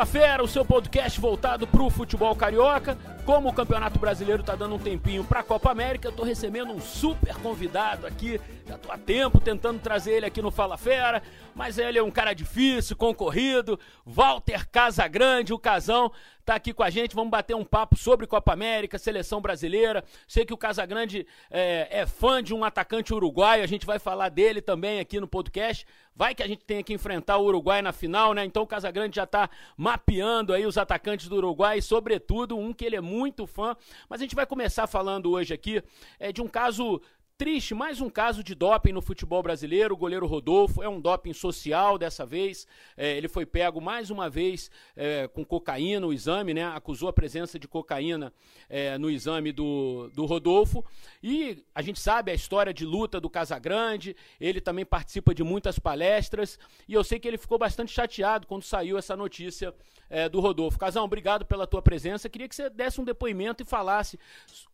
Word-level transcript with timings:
Fala 0.00 0.06
Fera, 0.06 0.42
o 0.42 0.48
seu 0.48 0.64
podcast 0.64 1.20
voltado 1.20 1.66
para 1.66 1.82
o 1.82 1.90
futebol 1.90 2.34
carioca. 2.34 2.96
Como 3.26 3.50
o 3.50 3.52
Campeonato 3.52 3.98
Brasileiro 3.98 4.40
está 4.40 4.54
dando 4.54 4.76
um 4.76 4.78
tempinho 4.78 5.22
para 5.22 5.40
a 5.40 5.42
Copa 5.42 5.70
América, 5.70 6.08
eu 6.08 6.10
estou 6.10 6.24
recebendo 6.24 6.72
um 6.72 6.80
super 6.80 7.34
convidado 7.34 8.06
aqui. 8.06 8.40
Já 8.66 8.76
estou 8.76 8.90
há 8.90 8.96
tempo 8.96 9.38
tentando 9.38 9.78
trazer 9.78 10.12
ele 10.12 10.24
aqui 10.24 10.40
no 10.40 10.50
Fala 10.50 10.78
Fera, 10.78 11.22
mas 11.54 11.76
ele 11.76 11.98
é 11.98 12.02
um 12.02 12.10
cara 12.10 12.32
difícil, 12.32 12.96
concorrido. 12.96 13.78
Walter 14.06 14.66
Casagrande, 14.70 15.52
o 15.52 15.58
Casão, 15.58 16.10
está 16.50 16.56
aqui 16.56 16.72
com 16.72 16.82
a 16.82 16.90
gente. 16.90 17.14
Vamos 17.14 17.30
bater 17.30 17.54
um 17.54 17.64
papo 17.64 17.96
sobre 17.96 18.26
Copa 18.26 18.52
América, 18.52 18.98
seleção 18.98 19.40
brasileira. 19.40 20.02
Sei 20.26 20.44
que 20.44 20.52
o 20.52 20.56
Casagrande 20.56 21.24
é, 21.48 22.00
é 22.00 22.06
fã 22.06 22.42
de 22.42 22.52
um 22.52 22.64
atacante 22.64 23.14
uruguaio, 23.14 23.62
a 23.62 23.68
gente 23.68 23.86
vai 23.86 24.00
falar 24.00 24.30
dele 24.30 24.60
também 24.60 24.98
aqui 24.98 25.20
no 25.20 25.28
podcast. 25.28 25.86
Vai 26.12 26.34
que 26.34 26.42
a 26.42 26.48
gente 26.48 26.64
tem 26.64 26.82
que 26.82 26.92
enfrentar 26.92 27.36
o 27.36 27.44
Uruguai 27.44 27.80
na 27.80 27.92
final, 27.92 28.34
né? 28.34 28.44
Então 28.44 28.64
o 28.64 28.66
Casagrande 28.66 29.16
já 29.16 29.22
está 29.22 29.48
mapeando 29.76 30.52
aí 30.52 30.66
os 30.66 30.76
atacantes 30.76 31.28
do 31.28 31.36
Uruguai, 31.36 31.80
sobretudo 31.80 32.58
um 32.58 32.72
que 32.72 32.84
ele 32.84 32.96
é 32.96 33.00
muito 33.00 33.46
fã. 33.46 33.76
Mas 34.08 34.20
a 34.20 34.24
gente 34.24 34.34
vai 34.34 34.44
começar 34.44 34.88
falando 34.88 35.30
hoje 35.30 35.54
aqui 35.54 35.82
é, 36.18 36.32
de 36.32 36.42
um 36.42 36.48
caso 36.48 37.00
Triste, 37.40 37.74
mais 37.74 38.02
um 38.02 38.10
caso 38.10 38.44
de 38.44 38.54
doping 38.54 38.92
no 38.92 39.00
futebol 39.00 39.42
brasileiro. 39.42 39.94
O 39.94 39.96
goleiro 39.96 40.26
Rodolfo 40.26 40.82
é 40.82 40.88
um 40.90 41.00
doping 41.00 41.32
social 41.32 41.96
dessa 41.96 42.26
vez. 42.26 42.66
É, 42.94 43.16
ele 43.16 43.28
foi 43.28 43.46
pego 43.46 43.80
mais 43.80 44.10
uma 44.10 44.28
vez 44.28 44.70
é, 44.94 45.26
com 45.26 45.42
cocaína, 45.42 46.06
o 46.06 46.12
exame, 46.12 46.52
né? 46.52 46.64
Acusou 46.64 47.08
a 47.08 47.14
presença 47.14 47.58
de 47.58 47.66
cocaína 47.66 48.30
é, 48.68 48.98
no 48.98 49.08
exame 49.08 49.52
do, 49.52 50.10
do 50.12 50.26
Rodolfo. 50.26 50.84
E 51.22 51.64
a 51.74 51.80
gente 51.80 51.98
sabe 51.98 52.30
a 52.30 52.34
história 52.34 52.74
de 52.74 52.84
luta 52.84 53.18
do 53.18 53.30
Casagrande. 53.30 54.14
Ele 54.38 54.60
também 54.60 54.84
participa 54.84 55.34
de 55.34 55.42
muitas 55.42 55.78
palestras. 55.78 56.58
E 56.86 56.92
eu 56.92 57.02
sei 57.02 57.18
que 57.18 57.26
ele 57.26 57.38
ficou 57.38 57.56
bastante 57.56 57.90
chateado 57.90 58.46
quando 58.46 58.64
saiu 58.64 58.98
essa 58.98 59.16
notícia 59.16 59.74
é, 60.10 60.28
do 60.28 60.40
Rodolfo. 60.40 60.78
Casão, 60.78 61.06
obrigado 61.06 61.46
pela 61.46 61.66
tua 61.66 61.80
presença. 61.80 62.28
Queria 62.28 62.46
que 62.46 62.54
você 62.54 62.68
desse 62.68 63.00
um 63.00 63.04
depoimento 63.04 63.62
e 63.62 63.66
falasse 63.66 64.18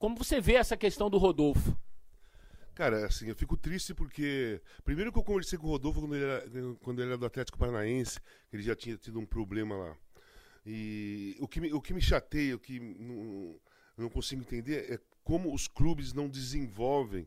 como 0.01 0.17
você 0.17 0.41
vê 0.41 0.55
essa 0.55 0.77
questão 0.77 1.09
do 1.09 1.17
Rodolfo. 1.17 1.86
Cara, 2.77 3.07
assim, 3.07 3.27
eu 3.29 3.35
fico 3.35 3.57
triste 3.57 3.95
porque. 3.95 4.61
Primeiro 4.85 5.11
que 5.11 5.19
eu 5.19 5.23
conversei 5.23 5.59
com 5.59 5.67
o 5.67 5.71
Rodolfo 5.71 5.99
quando 5.99 6.15
ele 6.15 6.25
era, 6.25 6.45
quando 6.83 7.01
ele 7.01 7.09
era 7.09 7.19
do 7.19 7.25
Atlético 7.25 7.57
Paranaense, 7.57 8.21
ele 8.53 8.63
já 8.63 8.77
tinha 8.77 8.99
tido 8.99 9.19
um 9.19 9.25
problema 9.25 9.75
lá. 9.75 9.97
E 10.67 11.35
o 11.41 11.49
que 11.49 11.59
me, 11.59 11.73
o 11.73 11.81
que 11.81 11.95
me 11.95 12.03
chateia, 12.03 12.55
o 12.55 12.59
que 12.59 12.79
não, 12.79 13.59
não 13.97 14.11
consigo 14.11 14.43
entender 14.43 14.93
é 14.93 15.01
como 15.25 15.55
os 15.55 15.67
clubes 15.67 16.13
não 16.13 16.29
desenvolvem 16.29 17.27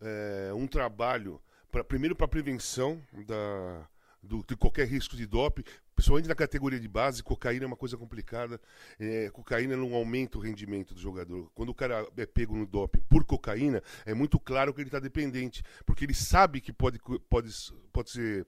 é, 0.00 0.52
um 0.54 0.66
trabalho, 0.66 1.40
pra, 1.70 1.84
primeiro 1.84 2.16
para 2.16 2.26
prevenção 2.26 3.00
da, 3.28 3.88
do, 4.20 4.44
de 4.44 4.56
qualquer 4.56 4.88
risco 4.88 5.16
de 5.16 5.24
doping, 5.24 5.62
principalmente 6.00 6.28
na 6.28 6.34
categoria 6.34 6.80
de 6.80 6.88
base, 6.88 7.22
cocaína 7.22 7.64
é 7.64 7.66
uma 7.66 7.76
coisa 7.76 7.94
complicada. 7.94 8.58
É, 8.98 9.28
cocaína 9.30 9.76
não 9.76 9.94
aumenta 9.94 10.38
o 10.38 10.40
rendimento 10.40 10.94
do 10.94 11.00
jogador. 11.00 11.50
Quando 11.54 11.68
o 11.68 11.74
cara 11.74 12.06
é 12.16 12.24
pego 12.24 12.56
no 12.56 12.66
doping 12.66 13.00
por 13.08 13.22
cocaína, 13.22 13.82
é 14.06 14.14
muito 14.14 14.40
claro 14.40 14.72
que 14.72 14.80
ele 14.80 14.88
está 14.88 14.98
dependente, 14.98 15.62
porque 15.84 16.06
ele 16.06 16.14
sabe 16.14 16.60
que 16.62 16.72
pode, 16.72 16.98
pode, 17.28 17.50
pode 17.92 18.10
ser 18.10 18.46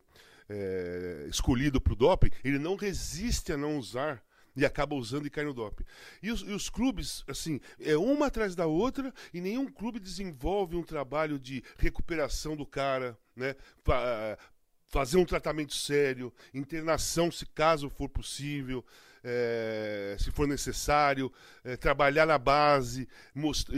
é, 0.48 1.26
escolhido 1.28 1.78
para 1.78 1.92
o 1.92 1.96
doping, 1.96 2.30
ele 2.42 2.58
não 2.58 2.74
resiste 2.74 3.52
a 3.52 3.56
não 3.56 3.76
usar 3.76 4.22
e 4.56 4.64
acaba 4.64 4.94
usando 4.94 5.26
e 5.26 5.30
cai 5.30 5.44
no 5.44 5.52
doping. 5.52 5.84
E 6.22 6.30
os, 6.30 6.40
e 6.40 6.52
os, 6.52 6.70
clubes, 6.70 7.22
assim, 7.28 7.60
é 7.78 7.96
uma 7.98 8.26
atrás 8.26 8.54
da 8.54 8.66
outra 8.66 9.12
e 9.32 9.42
nenhum 9.42 9.70
clube 9.70 10.00
desenvolve 10.00 10.74
um 10.74 10.82
trabalho 10.82 11.38
de 11.38 11.62
recuperação 11.76 12.56
do 12.56 12.64
cara, 12.64 13.16
né? 13.36 13.54
Fazer 14.92 15.16
um 15.16 15.24
tratamento 15.24 15.74
sério, 15.74 16.30
internação 16.52 17.32
se 17.32 17.46
caso 17.46 17.88
for 17.88 18.10
possível, 18.10 18.84
é, 19.24 20.16
se 20.18 20.30
for 20.30 20.46
necessário, 20.46 21.32
é, 21.64 21.78
trabalhar 21.78 22.26
na 22.26 22.36
base, 22.36 23.08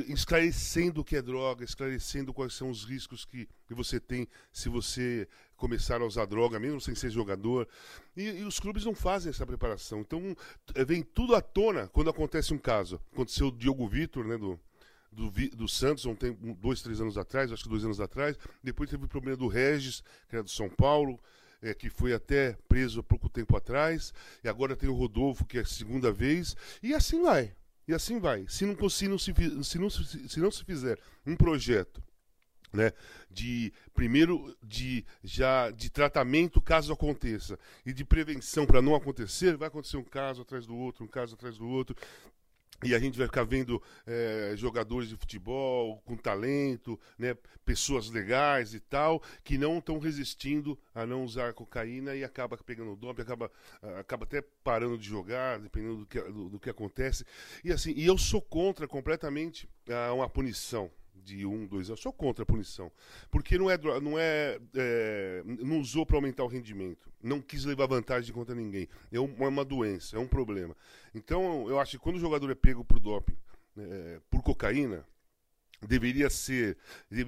esclarecendo 0.09 1.03
o 1.03 1.05
que 1.05 1.16
é 1.16 1.22
droga, 1.22 1.65
esclarecendo 1.65 2.34
quais 2.34 2.53
são 2.55 2.69
os 2.69 2.84
riscos 2.84 3.25
que, 3.25 3.49
que 3.69 3.75
você 3.75 4.00
tem 4.00 4.27
se 4.53 4.69
você 4.69 5.28
começar 5.56 6.00
a 6.00 6.05
usar 6.05 6.25
droga, 6.25 6.59
mesmo 6.59 6.81
sem 6.81 6.97
ser 6.97 7.11
jogador. 7.11 7.69
E, 8.16 8.25
e, 8.25 8.43
os 8.43 8.59
clubes 8.59 8.84
não 8.84 8.94
fazem 8.94 9.31
essa 9.31 9.47
preparação. 9.47 10.00
Então, 10.00 10.37
vem 10.84 11.03
tudo 11.03 11.37
à 11.37 11.41
tona 11.41 11.89
quando 11.93 12.10
acontece 12.10 12.53
um 12.53 12.59
caso. 12.59 13.00
Aconteceu 13.12 13.49
o 13.49 13.53
Diogo 13.53 13.87
Vitor, 13.87 14.25
né, 14.27 14.37
do, 14.37 14.59
do, 15.15 15.31
do 15.57 15.69
Santos, 15.69 16.05
um 16.05 16.15
tempo, 16.15 16.55
dois, 16.61 16.83
três 16.83 17.01
anos 17.01 17.17
atrás, 17.17 17.51
acho 17.53 17.63
que 17.63 17.69
dois 17.69 17.85
anos 17.85 18.01
atrás. 18.01 18.37
Depois 18.63 18.91
teve 18.91 19.05
o 19.05 19.09
problema 19.09 19.37
do 19.37 19.47
Regis, 19.47 20.03
que 20.29 20.37
era 20.37 20.43
do 20.43 20.51
São 20.51 20.69
Paulo, 20.69 21.19
é, 21.63 21.73
que 21.73 21.89
foi 21.89 22.13
até 22.13 22.57
preso 22.69 23.01
há 23.01 23.03
pouco 23.03 23.29
tempo 23.29 23.57
atrás. 23.57 24.13
E 24.43 24.49
agora 24.49 24.77
tem 24.77 24.89
o 24.89 24.95
Rodolfo, 24.95 25.45
que 25.45 25.59
é 25.59 25.63
a 25.63 25.67
segunda 25.67 26.13
vez. 26.13 26.57
E 26.83 26.95
assim 26.95 27.23
vai. 27.23 27.55
E 27.87 27.95
assim 27.95 28.19
vai. 28.19 28.47
Se 28.49 28.67
não, 28.67 28.89
se 28.89 29.09
não, 29.09 29.19
se, 29.19 29.35
se 29.65 29.79
não, 29.79 29.91
se 29.91 30.41
não 30.41 30.51
se 30.51 30.65
fizer 30.65 30.99
um 31.27 31.37
projeto 31.37 32.03
né, 32.75 32.93
de 33.31 33.73
primeiro 33.95 34.55
de 34.63 35.05
já 35.23 35.71
de 35.71 35.89
tratamento 35.89 36.61
caso 36.61 36.93
aconteça 36.93 37.59
e 37.87 37.93
de 37.93 38.05
prevenção 38.05 38.67
para 38.67 38.83
não 38.83 38.95
acontecer, 38.95 39.57
vai 39.57 39.69
acontecer 39.69 39.97
um 39.97 40.05
caso 40.05 40.43
atrás 40.43 40.67
do 40.67 40.77
outro, 40.77 41.05
um 41.05 41.09
caso 41.09 41.35
atrás 41.35 41.57
do 41.57 41.67
outro. 41.67 41.97
E 42.84 42.95
a 42.95 42.99
gente 42.99 43.17
vai 43.19 43.27
ficar 43.27 43.45
vendo 43.45 43.83
é, 44.06 44.53
jogadores 44.56 45.09
de 45.09 45.17
futebol 45.17 46.03
com 46.05 46.17
talento, 46.17 46.99
né, 47.19 47.37
pessoas 47.65 48.11
legais 48.11 48.75
e 48.75 48.81
tal, 48.81 49.22
que 49.43 49.56
não 49.56 49.78
estão 49.78 49.99
resistindo 49.99 50.78
a 50.95 51.06
não 51.06 51.25
usar 51.25 51.55
cocaína 51.55 52.15
e 52.15 52.22
acaba 52.22 52.56
pegando 52.59 52.95
doping, 52.95 53.22
acaba, 53.22 53.50
acaba 53.99 54.25
até 54.25 54.43
parando 54.62 54.99
de 54.99 55.09
jogar, 55.09 55.59
dependendo 55.59 55.99
do 55.99 56.06
que, 56.06 56.21
do, 56.21 56.50
do 56.50 56.61
que 56.61 56.71
acontece. 56.71 57.25
E 57.65 57.72
assim, 57.72 57.93
e 57.97 58.06
eu 58.06 58.19
sou 58.19 58.41
contra 58.41 58.87
completamente 58.87 59.69
a 59.89 60.12
uma 60.12 60.28
punição 60.28 60.91
de 61.15 61.47
um, 61.47 61.67
dois 61.67 61.89
anos. 61.89 62.01
Sou 62.01 62.13
contra 62.13 62.43
a 62.43 62.47
punição. 62.47 62.91
Porque 63.31 63.59
não 63.59 63.71
é, 63.71 63.79
não 64.01 64.19
é, 64.19 64.59
é 64.75 65.43
não 65.45 65.79
usou 65.79 66.05
para 66.05 66.17
aumentar 66.17 66.45
o 66.45 66.49
rendimento. 66.49 67.11
Não 67.23 67.41
quis 67.41 67.65
levar 67.65 67.87
vantagem 67.87 68.33
contra 68.33 68.55
ninguém. 68.55 68.89
É, 69.11 69.17
é 69.17 69.21
uma 69.21 69.65
doença, 69.65 70.17
é 70.17 70.19
um 70.19 70.29
problema. 70.29 70.77
Então, 71.15 71.69
eu 71.69 71.79
acho 71.81 71.93
que 71.93 71.99
quando 71.99 72.17
o 72.17 72.21
jogador 72.21 72.51
é 72.51 72.55
pego 72.55 72.85
por 72.85 72.99
doping, 72.99 73.37
é, 73.79 74.21
por 74.31 74.43
cocaína, 74.43 75.07
deveria 75.87 76.29
ser. 76.31 76.77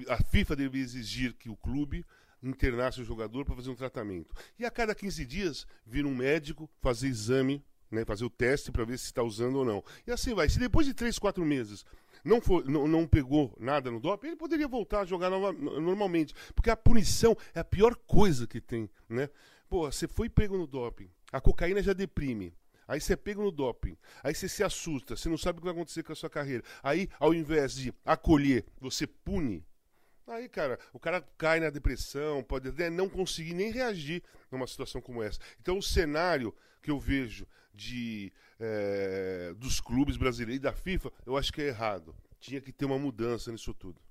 A 0.09 0.21
FIFA 0.23 0.55
deveria 0.55 0.83
exigir 0.83 1.33
que 1.33 1.49
o 1.49 1.55
clube 1.55 2.05
internasse 2.41 3.01
o 3.01 3.05
jogador 3.05 3.45
para 3.45 3.55
fazer 3.55 3.69
um 3.69 3.75
tratamento. 3.75 4.33
E 4.59 4.65
a 4.65 4.71
cada 4.71 4.93
15 4.93 5.25
dias, 5.25 5.67
vir 5.85 6.05
um 6.05 6.15
médico, 6.15 6.69
fazer 6.81 7.07
exame, 7.07 7.63
né, 7.89 8.05
fazer 8.05 8.25
o 8.25 8.29
teste 8.29 8.71
para 8.71 8.85
ver 8.85 8.97
se 8.99 9.05
está 9.05 9.23
usando 9.23 9.55
ou 9.55 9.65
não. 9.65 9.83
E 10.05 10.11
assim 10.11 10.33
vai. 10.33 10.49
Se 10.49 10.59
depois 10.59 10.85
de 10.85 10.93
3, 10.93 11.17
4 11.17 11.43
meses 11.45 11.85
não, 12.27 12.41
não, 12.65 12.87
não 12.87 13.07
pegou 13.07 13.55
nada 13.59 13.89
no 13.89 13.99
doping, 13.99 14.27
ele 14.27 14.35
poderia 14.35 14.67
voltar 14.67 15.01
a 15.01 15.05
jogar 15.05 15.29
nova, 15.29 15.53
normalmente. 15.53 16.33
Porque 16.53 16.69
a 16.69 16.75
punição 16.75 17.35
é 17.55 17.59
a 17.61 17.63
pior 17.63 17.95
coisa 17.95 18.45
que 18.45 18.59
tem, 18.59 18.89
né? 19.07 19.29
Pô, 19.69 19.89
você 19.89 20.07
foi 20.07 20.29
pego 20.29 20.57
no 20.57 20.67
doping, 20.67 21.09
a 21.31 21.41
cocaína 21.41 21.81
já 21.81 21.93
deprime. 21.93 22.53
Aí 22.87 23.01
você 23.01 23.13
é 23.13 23.15
pego 23.17 23.41
no 23.41 23.51
doping. 23.51 23.97
Aí 24.23 24.33
você 24.33 24.47
se 24.47 24.63
assusta, 24.63 25.15
você 25.15 25.27
não 25.27 25.37
sabe 25.37 25.57
o 25.57 25.61
que 25.61 25.65
vai 25.65 25.73
acontecer 25.73 26.03
com 26.03 26.13
a 26.13 26.15
sua 26.15 26.29
carreira. 26.29 26.63
Aí, 26.81 27.09
ao 27.19 27.33
invés 27.33 27.75
de 27.75 27.93
acolher, 28.05 28.65
você 28.79 29.05
pune. 29.05 29.65
Aí, 30.27 30.49
cara, 30.49 30.77
o 30.91 30.99
cara 30.99 31.21
cai 31.37 31.59
na 31.61 31.69
depressão, 31.69 32.43
pode 32.43 32.67
até 32.67 32.89
não 32.89 33.07
conseguir 33.07 33.53
nem 33.53 33.71
reagir 33.71 34.21
numa 34.51 34.67
situação 34.67 35.01
como 35.01 35.23
essa. 35.23 35.39
Então, 35.61 35.77
o 35.77 35.83
cenário 35.83 36.53
que 36.81 36.91
eu 36.91 36.99
vejo 36.99 37.47
de 37.73 38.33
é, 38.59 39.53
dos 39.57 39.79
clubes 39.79 40.17
brasileiros 40.17 40.57
e 40.57 40.63
da 40.63 40.73
FIFA, 40.73 41.11
eu 41.25 41.37
acho 41.37 41.53
que 41.53 41.61
é 41.61 41.67
errado. 41.67 42.13
Tinha 42.39 42.59
que 42.59 42.73
ter 42.73 42.85
uma 42.85 42.99
mudança 42.99 43.51
nisso 43.51 43.73
tudo. 43.73 44.01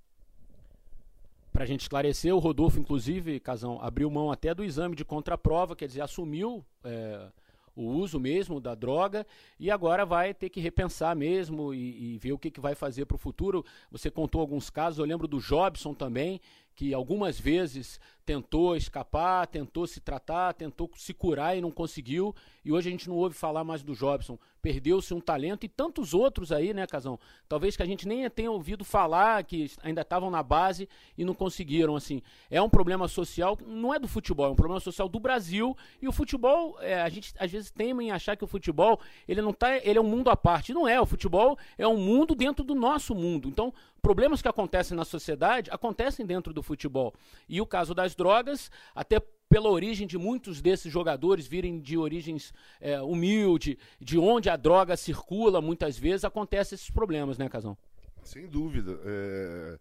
Para 1.52 1.64
a 1.64 1.66
gente 1.66 1.80
esclarecer, 1.80 2.34
o 2.34 2.38
Rodolfo, 2.38 2.78
inclusive, 2.78 3.40
Casão, 3.40 3.80
abriu 3.80 4.10
mão 4.10 4.30
até 4.30 4.54
do 4.54 4.64
exame 4.64 4.94
de 4.94 5.04
contraprova, 5.04 5.76
quer 5.76 5.86
dizer, 5.86 6.02
assumiu 6.02 6.64
é, 6.84 7.30
o 7.76 7.84
uso 7.84 8.18
mesmo 8.18 8.58
da 8.58 8.74
droga 8.74 9.26
e 9.60 9.70
agora 9.70 10.06
vai 10.06 10.32
ter 10.32 10.48
que 10.48 10.58
repensar 10.58 11.14
mesmo 11.14 11.74
e, 11.74 12.14
e 12.14 12.18
ver 12.18 12.32
o 12.32 12.38
que, 12.38 12.50
que 12.50 12.60
vai 12.60 12.74
fazer 12.74 13.04
para 13.04 13.14
o 13.14 13.18
futuro. 13.18 13.64
Você 13.90 14.10
contou 14.10 14.40
alguns 14.40 14.70
casos, 14.70 14.98
eu 14.98 15.04
lembro 15.04 15.28
do 15.28 15.38
Jobson 15.38 15.92
também, 15.92 16.40
que 16.74 16.92
algumas 16.92 17.38
vezes 17.38 18.00
tentou 18.26 18.74
escapar, 18.74 19.46
tentou 19.46 19.86
se 19.86 20.00
tratar, 20.00 20.52
tentou 20.52 20.90
se 20.96 21.14
curar 21.14 21.56
e 21.56 21.60
não 21.60 21.70
conseguiu. 21.70 22.34
E 22.64 22.72
hoje 22.72 22.88
a 22.88 22.90
gente 22.90 23.08
não 23.08 23.14
ouve 23.14 23.36
falar 23.36 23.62
mais 23.62 23.84
do 23.84 23.94
Jobson. 23.94 24.36
Perdeu-se 24.60 25.14
um 25.14 25.20
talento 25.20 25.64
e 25.64 25.68
tantos 25.68 26.12
outros 26.12 26.50
aí, 26.50 26.74
né, 26.74 26.84
Casão? 26.88 27.20
Talvez 27.48 27.76
que 27.76 27.84
a 27.84 27.86
gente 27.86 28.08
nem 28.08 28.28
tenha 28.28 28.50
ouvido 28.50 28.84
falar, 28.84 29.44
que 29.44 29.70
ainda 29.80 30.00
estavam 30.00 30.28
na 30.28 30.42
base 30.42 30.88
e 31.16 31.24
não 31.24 31.34
conseguiram. 31.34 31.94
Assim, 31.94 32.20
é 32.50 32.60
um 32.60 32.68
problema 32.68 33.06
social, 33.06 33.56
não 33.64 33.94
é 33.94 33.98
do 34.00 34.08
futebol, 34.08 34.46
é 34.46 34.50
um 34.50 34.56
problema 34.56 34.80
social 34.80 35.08
do 35.08 35.20
Brasil. 35.20 35.76
E 36.02 36.08
o 36.08 36.12
futebol, 36.12 36.76
é, 36.80 37.00
a 37.00 37.08
gente 37.08 37.32
às 37.38 37.48
vezes 37.48 37.70
teme 37.70 38.06
em 38.06 38.10
achar 38.10 38.36
que 38.36 38.42
o 38.42 38.48
futebol 38.48 38.98
ele 39.28 39.40
não 39.40 39.52
tá, 39.52 39.76
ele 39.76 40.00
é 40.00 40.02
um 40.02 40.08
mundo 40.08 40.30
à 40.30 40.36
parte. 40.36 40.74
Não 40.74 40.88
é. 40.88 41.00
O 41.00 41.06
futebol 41.06 41.56
é 41.78 41.86
um 41.86 41.96
mundo 41.96 42.34
dentro 42.34 42.64
do 42.64 42.74
nosso 42.74 43.14
mundo. 43.14 43.48
Então, 43.48 43.72
problemas 44.02 44.42
que 44.42 44.48
acontecem 44.48 44.96
na 44.96 45.04
sociedade 45.04 45.70
acontecem 45.70 46.26
dentro 46.26 46.52
do 46.52 46.60
futebol. 46.60 47.14
E 47.48 47.60
o 47.60 47.66
caso 47.66 47.94
das 47.94 48.15
drogas, 48.16 48.70
até 48.94 49.20
pela 49.48 49.70
origem 49.70 50.06
de 50.06 50.18
muitos 50.18 50.60
desses 50.60 50.92
jogadores 50.92 51.46
virem 51.46 51.80
de 51.80 51.96
origens 51.96 52.52
é, 52.80 53.00
humilde, 53.00 53.78
de 54.00 54.18
onde 54.18 54.50
a 54.50 54.56
droga 54.56 54.96
circula, 54.96 55.60
muitas 55.60 55.96
vezes 55.96 56.24
acontecem 56.24 56.74
esses 56.74 56.90
problemas, 56.90 57.38
né, 57.38 57.48
Casão? 57.48 57.76
Sem 58.24 58.46
dúvida. 58.46 58.98
É... 59.04 59.78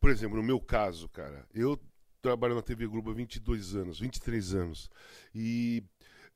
Por 0.00 0.10
exemplo, 0.10 0.36
no 0.36 0.42
meu 0.44 0.60
caso, 0.60 1.08
cara, 1.08 1.44
eu 1.52 1.78
trabalho 2.22 2.54
na 2.54 2.62
TV 2.62 2.86
Globo 2.86 3.10
há 3.10 3.14
22 3.14 3.74
anos, 3.74 3.98
23 3.98 4.54
anos. 4.54 4.88
E 5.34 5.82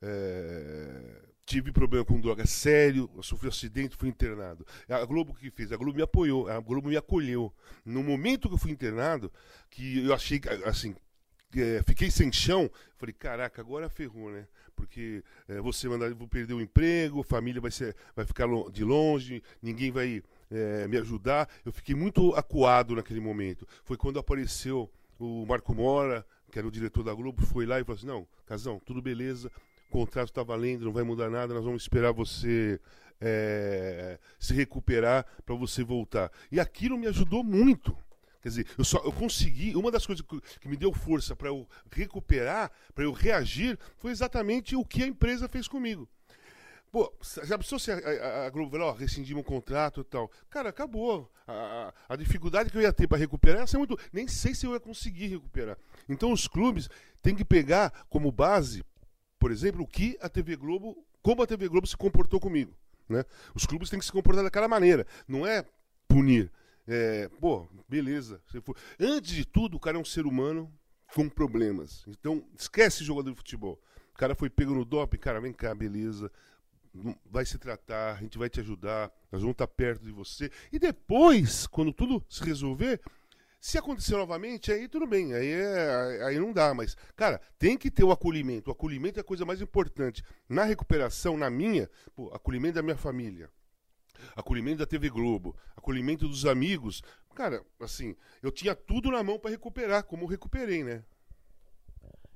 é, 0.01 1.21
tive 1.45 1.71
problema 1.71 2.03
com 2.03 2.19
droga 2.19 2.45
sério, 2.45 3.09
sofri 3.21 3.47
um 3.47 3.49
acidente, 3.49 3.95
fui 3.95 4.09
internado. 4.09 4.65
A 4.89 5.05
Globo 5.05 5.33
que 5.33 5.49
fez? 5.49 5.71
A 5.71 5.77
Globo 5.77 5.95
me 5.95 6.03
apoiou, 6.03 6.49
a 6.49 6.59
Globo 6.59 6.89
me 6.89 6.97
acolheu. 6.97 7.53
No 7.85 8.03
momento 8.03 8.49
que 8.49 8.55
eu 8.55 8.59
fui 8.59 8.71
internado, 8.71 9.31
que 9.69 10.05
eu 10.05 10.13
achei, 10.13 10.41
assim, 10.65 10.93
é, 11.61 11.83
fiquei 11.83 12.09
sem 12.09 12.31
chão, 12.31 12.69
falei, 12.97 13.13
caraca, 13.13 13.61
agora 13.61 13.89
ferrou, 13.89 14.31
né? 14.31 14.47
Porque 14.75 15.23
é, 15.47 15.59
você 15.61 15.87
mandar, 15.87 16.13
vou 16.13 16.27
perder 16.27 16.53
o 16.53 16.61
emprego, 16.61 17.23
família 17.23 17.61
vai, 17.61 17.71
ser, 17.71 17.95
vai 18.15 18.25
ficar 18.25 18.47
de 18.71 18.83
longe, 18.83 19.43
ninguém 19.61 19.91
vai 19.91 20.23
é, 20.49 20.87
me 20.87 20.97
ajudar. 20.97 21.49
Eu 21.65 21.71
fiquei 21.71 21.95
muito 21.95 22.33
acuado 22.35 22.95
naquele 22.95 23.19
momento. 23.19 23.67
Foi 23.83 23.97
quando 23.97 24.19
apareceu 24.19 24.89
o 25.19 25.45
Marco 25.45 25.73
Mora, 25.73 26.25
que 26.51 26.59
era 26.59 26.67
o 26.67 26.71
diretor 26.71 27.03
da 27.03 27.13
Globo, 27.13 27.45
foi 27.45 27.65
lá 27.65 27.79
e 27.79 27.83
falou 27.83 27.97
assim: 27.97 28.07
não, 28.07 28.27
Casão, 28.45 28.79
tudo 28.85 29.01
beleza, 29.01 29.51
o 29.89 29.91
contrato 29.91 30.29
está 30.29 30.43
valendo, 30.43 30.85
não 30.85 30.93
vai 30.93 31.03
mudar 31.03 31.29
nada, 31.29 31.53
nós 31.53 31.63
vamos 31.63 31.83
esperar 31.83 32.11
você 32.11 32.79
é, 33.19 34.19
se 34.39 34.53
recuperar 34.53 35.25
para 35.45 35.55
você 35.55 35.83
voltar. 35.83 36.31
E 36.51 36.59
aquilo 36.59 36.97
me 36.97 37.07
ajudou 37.07 37.43
muito. 37.43 37.97
Quer 38.43 38.49
dizer, 38.49 38.67
eu 38.77 38.83
só 38.83 38.97
eu 39.05 39.13
consegui. 39.13 39.73
Uma 39.73 39.89
das 39.89 40.05
coisas 40.05 40.23
que, 40.59 40.67
me 40.67 40.75
deu 40.75 40.91
força 40.91 41.33
para 41.33 41.47
eu 41.47 41.65
recuperar, 41.89 42.69
para 42.93 43.05
eu 43.05 43.13
reagir, 43.13 43.79
foi 43.95 44.11
exatamente 44.11 44.75
o 44.75 44.83
que 44.83 45.01
a 45.01 45.07
empresa 45.07 45.47
fez 45.47 45.65
comigo. 45.65 46.09
Pô, 46.91 47.11
já 47.45 47.57
pensou 47.57 47.79
se 47.79 47.89
a, 47.89 47.95
a, 47.95 48.45
a 48.45 48.49
Globo 48.49 48.69
falou, 48.69 48.89
ó, 48.89 48.91
rescindimos 48.91 49.41
um 49.41 49.45
contrato 49.45 50.01
e 50.01 50.03
tal? 50.03 50.29
Cara, 50.49 50.69
acabou. 50.69 51.31
A, 51.47 51.93
a, 52.09 52.13
a 52.13 52.15
dificuldade 52.17 52.69
que 52.69 52.77
eu 52.77 52.81
ia 52.81 52.91
ter 52.91 53.07
para 53.07 53.17
recuperar 53.17 53.65
ia 53.65 53.79
muito. 53.79 53.97
Nem 54.11 54.27
sei 54.27 54.53
se 54.53 54.65
eu 54.65 54.73
ia 54.73 54.79
conseguir 54.79 55.27
recuperar. 55.27 55.77
Então 56.09 56.29
os 56.29 56.45
clubes 56.45 56.89
têm 57.21 57.33
que 57.33 57.45
pegar 57.45 58.05
como 58.09 58.29
base, 58.29 58.83
por 59.39 59.51
exemplo, 59.51 59.83
o 59.83 59.87
que 59.87 60.17
a 60.21 60.27
TV 60.27 60.57
Globo, 60.57 61.01
como 61.21 61.41
a 61.41 61.47
TV 61.47 61.69
Globo 61.69 61.87
se 61.87 61.95
comportou 61.95 62.41
comigo. 62.41 62.75
Né? 63.07 63.23
Os 63.55 63.65
clubes 63.65 63.89
têm 63.89 63.99
que 63.99 64.05
se 64.05 64.11
comportar 64.11 64.43
daquela 64.43 64.67
maneira. 64.67 65.07
Não 65.25 65.47
é 65.47 65.65
punir. 66.09 66.51
É, 66.87 67.29
pô, 67.39 67.67
beleza. 67.87 68.41
Antes 68.99 69.31
de 69.31 69.45
tudo, 69.45 69.77
o 69.77 69.79
cara 69.79 69.97
é 69.97 70.01
um 70.01 70.05
ser 70.05 70.25
humano 70.25 70.71
com 71.13 71.29
problemas. 71.29 72.03
Então, 72.07 72.43
esquece 72.57 73.03
jogador 73.03 73.31
de 73.31 73.37
futebol. 73.37 73.81
O 74.13 74.17
cara 74.17 74.35
foi 74.35 74.49
pego 74.49 74.73
no 74.73 74.85
doping, 74.85 75.17
cara, 75.17 75.39
vem 75.39 75.53
cá, 75.53 75.73
beleza 75.73 76.31
vai 77.25 77.45
se 77.45 77.57
tratar, 77.57 78.13
a 78.13 78.21
gente 78.21 78.37
vai 78.37 78.49
te 78.49 78.59
ajudar, 78.59 79.11
nós 79.31 79.41
vamos 79.41 79.53
estar 79.53 79.67
perto 79.67 80.03
de 80.03 80.11
você. 80.11 80.51
E 80.71 80.77
depois, 80.77 81.65
quando 81.65 81.91
tudo 81.91 82.23
se 82.29 82.43
resolver, 82.43 83.01
se 83.59 83.77
acontecer 83.77 84.15
novamente, 84.15 84.71
aí 84.71 84.87
tudo 84.87 85.07
bem, 85.07 85.33
aí, 85.33 85.47
é, 85.47 86.23
aí 86.25 86.39
não 86.39 86.53
dá, 86.53 86.73
mas, 86.73 86.95
cara, 87.15 87.41
tem 87.57 87.77
que 87.77 87.89
ter 87.89 88.03
o 88.03 88.11
acolhimento. 88.11 88.69
O 88.69 88.73
acolhimento 88.73 89.19
é 89.19 89.21
a 89.21 89.23
coisa 89.23 89.45
mais 89.45 89.61
importante. 89.61 90.23
Na 90.47 90.63
recuperação, 90.63 91.37
na 91.37 91.49
minha, 91.49 91.89
pô, 92.15 92.29
acolhimento 92.33 92.75
da 92.75 92.83
minha 92.83 92.97
família, 92.97 93.49
acolhimento 94.35 94.79
da 94.79 94.85
TV 94.85 95.09
Globo, 95.09 95.55
acolhimento 95.75 96.27
dos 96.27 96.45
amigos. 96.45 97.01
Cara, 97.35 97.63
assim, 97.79 98.15
eu 98.41 98.51
tinha 98.51 98.75
tudo 98.75 99.11
na 99.11 99.23
mão 99.23 99.39
para 99.39 99.51
recuperar, 99.51 100.03
como 100.03 100.25
recuperei, 100.25 100.83
né? 100.83 101.03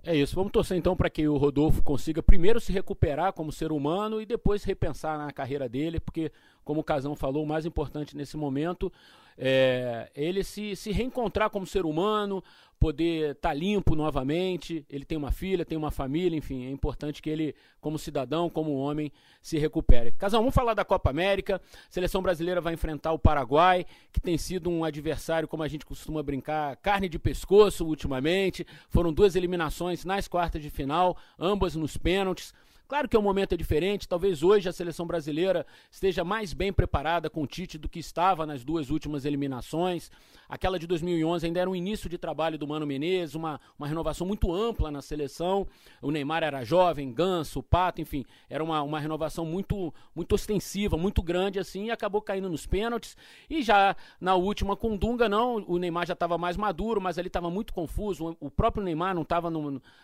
É 0.04 0.16
isso. 0.16 0.36
Vamos 0.36 0.52
torcer 0.52 0.78
então 0.78 0.96
para 0.96 1.10
que 1.10 1.28
o 1.28 1.38
Rodolfo 1.38 1.84
consiga 1.84 2.24
primeiro 2.24 2.62
se 2.62 2.72
recuperar 2.72 3.34
como 3.34 3.52
ser 3.52 3.72
humano 3.72 4.22
e 4.22 4.26
depois 4.26 4.64
repensar 4.64 5.18
na 5.18 5.32
carreira 5.32 5.68
dele, 5.68 6.00
porque, 6.00 6.32
como 6.64 6.80
o 6.80 6.84
Casão 6.84 7.16
falou, 7.16 7.44
o 7.44 7.48
mais 7.48 7.66
importante 7.66 8.16
nesse 8.16 8.38
momento 8.38 8.92
é 9.38 10.10
ele 10.16 10.44
se, 10.44 10.76
se 10.76 10.92
reencontrar 10.92 11.50
como 11.50 11.68
ser 11.68 11.86
humano, 11.86 12.44
poder 12.80 13.32
estar 13.32 13.50
tá 13.50 13.54
limpo 13.54 13.96
novamente. 13.96 14.86
Ele 14.90 15.06
tem 15.06 15.18
uma 15.18 15.32
filha, 15.32 15.66
tem 15.66 15.78
uma 15.78 15.92
família, 15.92 16.38
enfim, 16.38 16.66
é 16.66 16.70
importante 16.70 17.22
que 17.22 17.30
ele, 17.30 17.56
como 17.80 17.98
cidadão, 17.98 18.50
como 18.50 18.76
homem, 18.76 19.12
se 19.42 19.58
recupere. 19.58 20.12
Casal, 20.12 20.42
vamos 20.42 20.56
falar 20.56 20.74
da 20.74 20.86
Copa 20.86 21.10
América. 21.10 21.56
A 21.56 21.92
seleção 21.92 22.22
brasileira 22.22 22.62
vai 22.62 22.74
enfrentar 22.74 23.12
o 23.12 23.20
Paraguai, 23.20 23.86
que 24.12 24.20
tem 24.20 24.38
sido 24.38 24.70
um 24.70 24.84
adversário, 24.84 25.48
como 25.48 25.64
a 25.64 25.68
gente 25.68 25.86
costuma 25.86 26.22
brincar, 26.24 26.76
carne 26.78 27.10
de 27.10 27.20
pescoço 27.20 27.86
ultimamente. 27.86 28.66
Foram 28.90 29.12
duas 29.12 29.36
eliminações 29.36 30.06
nas 30.06 30.28
quartas 30.28 30.62
de 30.62 30.70
final, 30.70 31.18
ambas 31.40 31.76
nos 31.76 31.98
pênaltis. 31.98 32.54
Claro 32.88 33.10
que 33.10 33.18
o 33.18 33.22
momento 33.22 33.52
é 33.52 33.58
diferente, 33.58 34.08
talvez 34.08 34.42
hoje 34.42 34.70
a 34.70 34.72
seleção 34.72 35.06
brasileira 35.06 35.66
esteja 35.92 36.24
mais 36.24 36.54
bem 36.54 36.72
preparada 36.72 37.30
com 37.30 37.42
o 37.42 37.48
Tite 37.48 37.78
do 37.78 37.90
que 37.90 38.00
estava 38.00 38.46
nas 38.46 38.64
duas 38.64 38.90
últimas 38.90 39.26
eliminações. 39.26 40.10
Aquela 40.48 40.80
de 40.80 40.88
2011 40.88 41.46
ainda 41.46 41.60
era 41.60 41.70
um 41.70 41.76
início 41.76 42.10
de 42.10 42.18
trabalho 42.18 42.58
do 42.58 42.66
Mano 42.66 42.88
Menezes, 42.88 43.36
uma, 43.36 43.60
uma 43.78 43.86
renovação 43.86 44.26
muito 44.26 44.54
ampla 44.54 44.90
na 44.90 45.02
seleção. 45.02 45.68
O 46.02 46.12
Neymar 46.12 46.44
era 46.44 46.64
jovem, 46.64 47.12
Ganso, 47.12 47.62
Pato, 47.62 48.00
enfim, 48.00 48.26
era 48.50 48.64
uma, 48.64 48.82
uma 48.82 49.02
renovação 49.02 49.44
muito, 49.44 49.94
muito 50.16 50.34
ostensiva, 50.34 50.96
muito 50.96 51.22
grande 51.22 51.60
assim, 51.60 51.88
e 51.88 51.92
acabou 51.92 52.22
caindo 52.22 52.48
nos 52.48 52.66
pênaltis. 52.66 53.18
E 53.50 53.64
já 53.64 53.98
na 54.22 54.36
última 54.36 54.78
com 54.78 54.96
Dunga, 54.96 55.28
não, 55.28 55.58
o 55.68 55.78
Neymar 55.78 56.08
já 56.08 56.14
estava 56.14 56.38
mais 56.38 56.56
maduro, 56.56 57.02
mas 57.02 57.18
ele 57.18 57.28
estava 57.28 57.50
muito 57.50 57.74
confuso. 57.74 58.38
O 58.40 58.50
próprio 58.50 58.82
Neymar 58.82 59.14
não 59.14 59.24
estava 59.24 59.52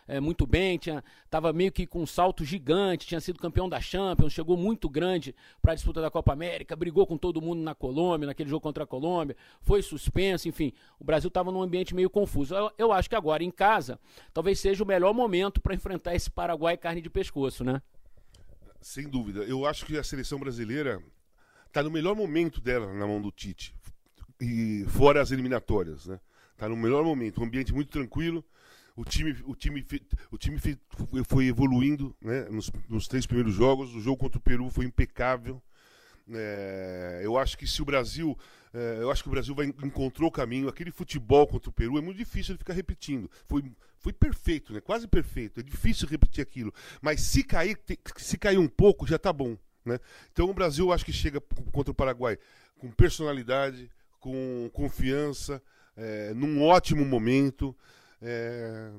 é, 0.06 0.20
muito 0.20 0.46
bem, 0.46 0.78
estava 1.24 1.54
meio 1.54 1.72
que 1.72 1.88
com 1.88 2.02
um 2.02 2.06
salto 2.06 2.44
gigante 2.44 2.73
gigante, 2.74 3.08
tinha 3.08 3.22
sido 3.22 3.40
campeão 3.40 3.70
da 3.70 3.80
Champions, 3.80 4.34
chegou 4.34 4.58
muito 4.58 4.90
grande 4.90 5.36
para 5.62 5.74
a 5.74 5.76
disputa 5.76 6.02
da 6.02 6.10
Copa 6.10 6.34
América, 6.34 6.76
brigou 6.76 7.06
com 7.06 7.18
todo 7.18 7.42
mundo 7.42 7.62
na 7.62 7.76
Colômbia, 7.76 8.28
naquele 8.28 8.50
jogo 8.50 8.62
contra 8.62 8.84
a 8.84 8.88
Colômbia, 8.88 9.36
foi 9.62 9.82
suspenso, 9.82 10.48
enfim. 10.48 10.74
O 11.00 11.04
Brasil 11.04 11.28
estava 11.28 11.52
num 11.52 11.62
ambiente 11.62 11.94
meio 11.94 12.10
confuso. 12.10 12.56
Eu, 12.56 12.72
eu, 12.78 12.92
acho 12.92 13.10
que 13.10 13.16
agora 13.16 13.44
em 13.44 13.52
casa, 13.52 14.00
talvez 14.34 14.60
seja 14.60 14.84
o 14.84 14.88
melhor 14.88 15.14
momento 15.14 15.62
para 15.62 15.76
enfrentar 15.76 16.16
esse 16.16 16.30
Paraguai 16.30 16.76
carne 16.76 17.02
de 17.02 17.10
pescoço, 17.10 17.64
né? 17.64 17.82
Sem 18.82 19.08
dúvida. 19.08 19.42
Eu 19.42 19.66
acho 19.66 19.86
que 19.86 19.98
a 19.98 20.04
seleção 20.04 20.40
brasileira 20.40 21.02
está 21.68 21.84
no 21.84 21.92
melhor 21.92 22.16
momento 22.16 22.60
dela 22.60 22.92
na 22.94 23.08
mão 23.08 23.22
do 23.22 23.32
Tite. 23.32 23.76
E 24.42 24.86
fora 24.90 25.22
as 25.22 25.32
eliminatórias, 25.32 26.08
né? 26.08 26.20
Está 26.52 26.68
no 26.68 26.76
melhor 26.76 27.04
momento, 27.04 27.42
um 27.42 27.46
ambiente 27.46 27.74
muito 27.74 27.90
tranquilo 27.90 28.44
o 28.96 29.04
time, 29.04 29.36
o 29.46 29.56
time, 29.56 29.86
o 30.32 30.38
time 30.38 30.60
foi 31.28 31.48
evoluindo 31.48 32.16
né, 32.22 32.48
nos, 32.50 32.72
nos 32.88 33.08
três 33.08 33.26
primeiros 33.26 33.54
jogos. 33.54 33.96
O 33.96 34.02
jogo 34.02 34.18
contra 34.18 34.38
o 34.38 34.42
Peru 34.42 34.70
foi 34.70 34.86
impecável. 34.86 35.62
É, 36.32 37.22
eu 37.24 37.38
acho 37.38 37.58
que 37.58 37.68
se 37.68 37.82
o 37.82 37.86
Brasil, 37.86 38.38
é, 38.74 39.00
eu 39.02 39.12
acho 39.12 39.24
que 39.24 39.30
o 39.30 39.32
Brasil 39.32 39.54
vai, 39.56 39.66
encontrou 39.66 40.30
o 40.30 40.32
caminho. 40.32 40.70
Aquele 40.70 40.92
futebol 40.92 41.48
contra 41.48 41.70
o 41.70 41.74
Peru 41.74 41.98
é 41.98 42.02
muito 42.02 42.18
difícil 42.18 42.54
de 42.54 42.60
ficar 42.60 42.74
repetindo. 42.74 43.30
Foi, 43.48 43.64
foi 44.00 44.14
perfeito, 44.14 44.74
né? 44.74 44.80
Quase 44.80 45.08
perfeito. 45.08 45.60
É 45.60 45.64
difícil 45.64 46.08
repetir 46.08 46.42
aquilo. 46.42 46.74
Mas 47.02 47.22
se 47.22 47.44
cair, 47.44 47.78
se 48.18 48.38
cair 48.38 48.60
um 48.60 48.68
pouco, 48.68 49.08
já 49.08 49.16
está 49.16 49.34
bom, 49.34 49.58
né? 49.84 50.00
Então 50.32 50.50
o 50.50 50.54
Brasil, 50.54 50.86
eu 50.86 50.94
acho 50.94 51.06
que 51.06 51.14
chega 51.14 51.42
contra 51.72 51.92
o 51.92 51.96
Paraguai 51.96 52.38
com 52.78 52.92
personalidade, 52.92 53.90
com 54.20 54.70
confiança, 54.72 55.62
é, 55.96 56.34
num 56.34 56.62
ótimo 56.62 57.04
momento. 57.04 57.76
É, 58.26 58.90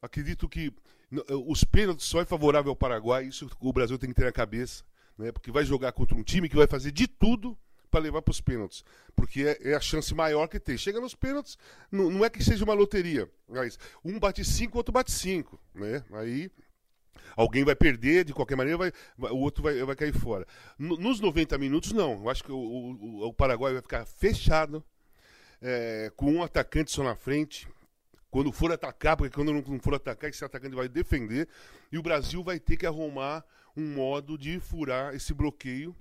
acredito 0.00 0.48
que 0.48 0.72
os 1.46 1.62
pênaltis 1.64 2.06
só 2.06 2.20
é 2.20 2.24
favorável 2.24 2.70
ao 2.70 2.76
Paraguai, 2.76 3.26
isso 3.26 3.48
o 3.60 3.72
Brasil 3.72 3.98
tem 3.98 4.08
que 4.08 4.16
ter 4.16 4.24
na 4.24 4.32
cabeça, 4.32 4.82
né? 5.18 5.30
porque 5.30 5.52
vai 5.52 5.64
jogar 5.64 5.92
contra 5.92 6.16
um 6.16 6.22
time 6.22 6.48
que 6.48 6.56
vai 6.56 6.66
fazer 6.66 6.90
de 6.90 7.06
tudo 7.06 7.56
para 7.90 8.00
levar 8.00 8.22
para 8.22 8.32
os 8.32 8.40
pênaltis, 8.40 8.82
porque 9.14 9.44
é, 9.44 9.70
é, 9.70 9.74
a 9.74 9.80
chance 9.80 10.12
maior 10.14 10.48
que 10.48 10.58
tem. 10.58 10.76
Chega 10.76 10.98
nos 10.98 11.14
pênaltis, 11.14 11.56
não, 11.92 12.10
não 12.10 12.24
é 12.24 12.30
que 12.30 12.42
seja 12.42 12.64
uma 12.64 12.74
loteria, 12.74 13.30
mas 13.48 13.78
um 14.04 14.18
bate 14.18 14.44
cinco, 14.44 14.78
outro 14.78 14.92
bate 14.92 15.12
cinco, 15.12 15.60
né? 15.72 16.02
Aí 16.12 16.50
alguém 17.36 17.64
vai 17.64 17.76
perder, 17.76 18.24
de 18.24 18.32
qualquer 18.32 18.56
maneira, 18.56 18.78
vai 18.78 18.92
o 19.30 19.38
outro 19.38 19.62
vai, 19.62 19.80
vai 19.84 19.94
cair 19.94 20.12
fora. 20.12 20.46
nos 20.76 21.20
90 21.20 21.56
minutos, 21.58 21.92
não. 21.92 22.22
Eu 22.22 22.30
acho 22.30 22.42
que 22.42 22.50
o, 22.50 22.56
o, 22.56 23.28
o 23.28 23.32
Paraguai 23.32 23.74
vai 23.74 23.82
ficar 23.82 24.04
fechado, 24.04 24.82
é, 25.62 26.10
com 26.16 26.32
um 26.32 26.42
atacante 26.42 26.90
só 26.90 27.04
na 27.04 27.14
frente, 27.14 27.68
quando 28.34 28.50
for 28.50 28.72
atacar, 28.72 29.16
porque 29.16 29.32
quando 29.32 29.52
não 29.52 29.78
for 29.78 29.94
atacar, 29.94 30.28
esse 30.28 30.44
atacante 30.44 30.74
vai 30.74 30.88
defender, 30.88 31.48
e 31.92 31.96
o 31.96 32.02
Brasil 32.02 32.42
vai 32.42 32.58
ter 32.58 32.76
que 32.76 32.84
arrumar 32.84 33.44
um 33.76 33.94
modo 33.94 34.36
de 34.36 34.58
furar 34.58 35.14
esse 35.14 35.32
bloqueio 35.32 35.94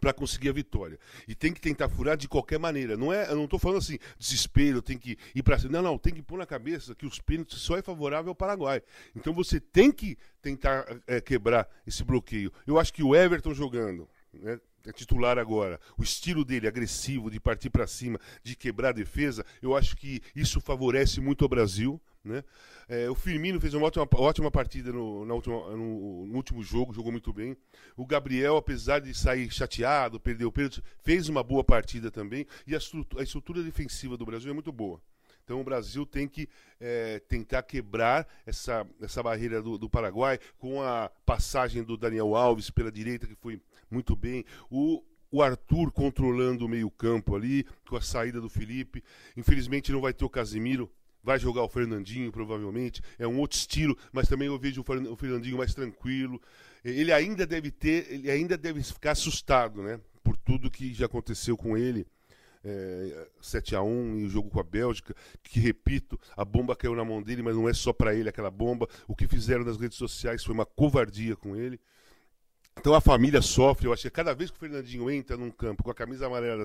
para 0.00 0.12
conseguir 0.12 0.50
a 0.50 0.52
vitória. 0.52 0.96
E 1.26 1.34
tem 1.34 1.52
que 1.52 1.60
tentar 1.60 1.88
furar 1.88 2.16
de 2.16 2.28
qualquer 2.28 2.60
maneira. 2.60 2.96
Não 2.96 3.12
é, 3.12 3.28
eu 3.28 3.34
não 3.34 3.46
estou 3.46 3.58
falando 3.58 3.78
assim, 3.78 3.98
desespero, 4.16 4.80
tem 4.80 4.96
que 4.96 5.18
ir 5.34 5.42
para 5.42 5.58
cima. 5.58 5.72
Não, 5.72 5.82
não, 5.82 5.98
tem 5.98 6.14
que 6.14 6.22
pôr 6.22 6.38
na 6.38 6.46
cabeça 6.46 6.94
que 6.94 7.04
os 7.04 7.18
pênaltis 7.18 7.58
só 7.58 7.76
é 7.76 7.82
favorável 7.82 8.28
ao 8.28 8.34
Paraguai. 8.36 8.80
Então 9.16 9.34
você 9.34 9.58
tem 9.58 9.90
que 9.90 10.16
tentar 10.40 10.86
é, 11.04 11.20
quebrar 11.20 11.68
esse 11.84 12.04
bloqueio. 12.04 12.52
Eu 12.64 12.78
acho 12.78 12.94
que 12.94 13.02
o 13.02 13.12
Everton 13.12 13.52
jogando, 13.52 14.08
né, 14.32 14.60
é 14.86 14.92
titular 14.92 15.38
agora, 15.38 15.80
o 15.98 16.02
estilo 16.02 16.44
dele 16.44 16.68
agressivo, 16.68 17.30
de 17.30 17.40
partir 17.40 17.70
para 17.70 17.86
cima, 17.86 18.20
de 18.42 18.54
quebrar 18.54 18.90
a 18.90 18.92
defesa, 18.92 19.44
eu 19.60 19.76
acho 19.76 19.96
que 19.96 20.22
isso 20.34 20.60
favorece 20.60 21.20
muito 21.20 21.44
o 21.44 21.48
Brasil. 21.48 22.00
Né? 22.24 22.42
É, 22.88 23.08
o 23.08 23.14
Firmino 23.14 23.60
fez 23.60 23.72
uma 23.74 23.86
ótima, 23.86 24.06
ótima 24.14 24.50
partida 24.50 24.92
no, 24.92 25.32
última, 25.32 25.70
no, 25.76 26.26
no, 26.26 26.34
último 26.34 26.62
jogo, 26.62 26.92
jogou 26.92 27.12
muito 27.12 27.32
bem. 27.32 27.56
O 27.96 28.04
Gabriel, 28.04 28.56
apesar 28.56 29.00
de 29.00 29.14
sair 29.14 29.50
chateado, 29.52 30.18
perdeu 30.18 30.48
o 30.48 30.52
pênalti, 30.52 30.82
fez 30.98 31.28
uma 31.28 31.42
boa 31.42 31.62
partida 31.62 32.10
também. 32.10 32.46
E 32.66 32.74
a 32.74 32.78
estrutura, 32.78 33.22
a 33.22 33.24
estrutura 33.24 33.62
defensiva 33.62 34.16
do 34.16 34.26
Brasil 34.26 34.50
é 34.50 34.54
muito 34.54 34.72
boa. 34.72 35.00
Então 35.46 35.60
o 35.60 35.64
Brasil 35.64 36.04
tem 36.04 36.26
que 36.26 36.48
é, 36.80 37.20
tentar 37.20 37.62
quebrar 37.62 38.26
essa, 38.44 38.84
essa 39.00 39.22
barreira 39.22 39.62
do, 39.62 39.78
do, 39.78 39.88
Paraguai 39.88 40.40
com 40.58 40.82
a 40.82 41.08
passagem 41.24 41.84
do 41.84 41.96
Daniel 41.96 42.34
Alves 42.34 42.68
pela 42.68 42.90
direita, 42.90 43.28
que 43.28 43.36
foi 43.36 43.60
muito 43.88 44.16
bem. 44.16 44.44
O, 44.68 45.04
o 45.30 45.40
Arthur 45.40 45.92
controlando 45.92 46.66
o 46.66 46.68
meio-campo 46.68 47.36
ali, 47.36 47.64
com 47.88 47.94
a 47.94 48.00
saída 48.00 48.40
do 48.40 48.48
Felipe. 48.48 49.04
Infelizmente 49.36 49.92
não 49.92 50.00
vai 50.00 50.12
ter 50.12 50.24
o 50.24 50.28
Casimiro. 50.28 50.90
Vai 51.22 51.38
jogar 51.38 51.62
o 51.62 51.68
Fernandinho, 51.68 52.32
provavelmente. 52.32 53.00
É 53.16 53.26
um 53.26 53.38
outro 53.38 53.56
estilo, 53.56 53.96
mas 54.12 54.28
também 54.28 54.48
eu 54.48 54.58
vejo 54.58 54.80
o 54.82 55.16
Fernandinho 55.16 55.58
mais 55.58 55.72
tranquilo. 55.72 56.42
Ele 56.84 57.12
ainda 57.12 57.46
deve 57.46 57.70
ter, 57.70 58.12
ele 58.12 58.28
ainda 58.28 58.58
deve 58.58 58.82
ficar 58.82 59.12
assustado, 59.12 59.80
né? 59.80 60.00
Por 60.24 60.36
tudo 60.36 60.68
que 60.68 60.92
já 60.92 61.06
aconteceu 61.06 61.56
com 61.56 61.78
ele 61.78 62.04
é, 62.66 63.28
7 63.40 63.76
a 63.76 63.82
1 63.82 64.18
em 64.18 64.28
jogo 64.28 64.50
com 64.50 64.58
a 64.58 64.64
Bélgica, 64.64 65.14
que 65.42 65.60
repito, 65.60 66.18
a 66.36 66.44
bomba 66.44 66.74
caiu 66.74 66.96
na 66.96 67.04
mão 67.04 67.22
dele, 67.22 67.42
mas 67.42 67.54
não 67.54 67.68
é 67.68 67.72
só 67.72 67.92
para 67.92 68.14
ele 68.14 68.28
aquela 68.28 68.50
bomba. 68.50 68.88
O 69.06 69.14
que 69.14 69.28
fizeram 69.28 69.64
nas 69.64 69.78
redes 69.78 69.96
sociais 69.96 70.44
foi 70.44 70.54
uma 70.54 70.66
covardia 70.66 71.36
com 71.36 71.54
ele. 71.54 71.80
Então 72.78 72.94
a 72.94 73.00
família 73.00 73.40
sofre, 73.40 73.86
eu 73.86 73.92
acho 73.92 74.02
que 74.02 74.10
cada 74.10 74.34
vez 74.34 74.50
que 74.50 74.56
o 74.56 74.60
Fernandinho 74.60 75.10
entra 75.10 75.36
num 75.36 75.50
campo 75.50 75.82
com 75.82 75.90
a 75.90 75.94
camisa 75.94 76.26
amarela 76.26 76.58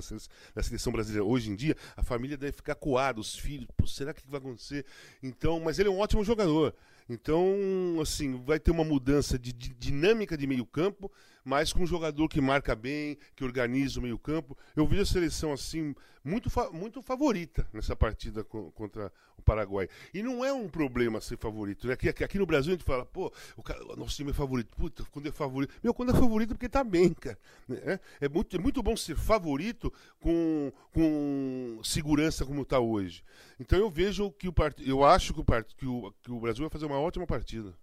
da 0.54 0.62
seleção, 0.62 0.92
brasileira 0.92 1.24
hoje 1.24 1.50
em 1.50 1.56
dia, 1.56 1.76
a 1.96 2.04
família 2.04 2.36
deve 2.36 2.52
ficar 2.52 2.76
coada, 2.76 3.20
os 3.20 3.34
filhos, 3.34 3.68
será 3.88 4.14
que 4.14 4.22
vai 4.28 4.40
acontecer? 4.40 4.86
Então, 5.24 5.60
mas 5.62 5.80
ele 5.80 5.88
é 5.88 5.92
um 5.92 6.00
ótimo 6.00 6.24
jogador. 6.24 6.76
Então, 7.10 7.56
assim, 8.02 8.42
vai 8.44 8.60
ter 8.60 8.72
uma 8.72 8.84
mudança 8.84 9.40
de 9.40 9.52
dinâmica 9.54 10.38
de 10.38 10.46
meio 10.46 10.66
campo, 10.66 11.12
mas 11.44 11.74
com 11.74 11.84
um 11.84 11.88
jogador 11.88 12.28
que 12.28 12.40
marca 12.40 12.76
bem, 12.76 13.18
que 13.36 13.44
organiza 13.44 14.00
o 14.00 14.04
meio-campo. 14.04 14.58
Eu 14.76 14.86
vi 14.88 15.00
a 15.00 15.06
seleção 15.06 15.52
assim 15.52 15.96
muito, 16.24 16.50
muito 16.72 17.02
favorita 17.02 17.68
nessa 17.74 17.96
partida 17.96 18.44
co 18.44 18.72
contra 18.72 19.12
o 19.38 19.42
Paraguai. 19.42 19.90
E 20.14 20.22
não 20.22 20.46
é 20.46 20.54
um 20.54 20.70
problema 20.70 21.20
ser 21.20 21.38
favorito. 21.38 21.88
Né? 21.88 21.94
Aqui, 21.94 22.10
aqui, 22.10 22.38
no 22.38 22.46
Brasil 22.46 22.74
a 22.74 22.76
gente 22.76 22.86
fala, 22.86 23.06
pô, 23.06 23.34
o, 23.58 23.64
cara, 23.64 23.84
nosso 23.96 24.16
time 24.16 24.30
é 24.30 24.34
favorito. 24.34 24.76
Puta, 24.76 25.04
quando 25.12 25.28
é 25.28 25.32
favorito. 25.32 25.74
Meu, 25.84 25.94
quando 25.94 26.12
é 26.12 26.14
favorito 26.14 26.52
é 26.52 26.54
porque 26.54 26.70
tá 26.70 26.84
bem, 26.84 27.14
cara. 27.14 27.38
É, 27.72 28.00
é, 28.22 28.30
muito, 28.30 28.56
é 28.56 28.60
muito 28.60 28.84
bom 28.84 28.96
ser 28.96 29.16
favorito 29.16 29.92
com, 30.20 30.72
com 30.94 31.80
segurança 31.84 32.46
como 32.46 32.62
está 32.62 32.80
hoje. 32.80 33.24
Então 33.60 33.80
eu 33.80 33.90
vejo 33.90 34.32
que 34.32 34.48
o 34.48 34.54
part... 34.54 34.88
eu 34.88 35.04
acho 35.04 35.34
que 35.34 35.40
o, 35.40 35.44
part... 35.44 35.76
que, 35.76 35.86
o, 35.86 36.14
que 36.22 36.32
o 36.32 36.40
Brasil 36.40 36.64
vai 36.64 36.70
fazer 36.70 36.86
uma 36.86 37.00
ótima 37.00 37.26
partida. 37.26 37.74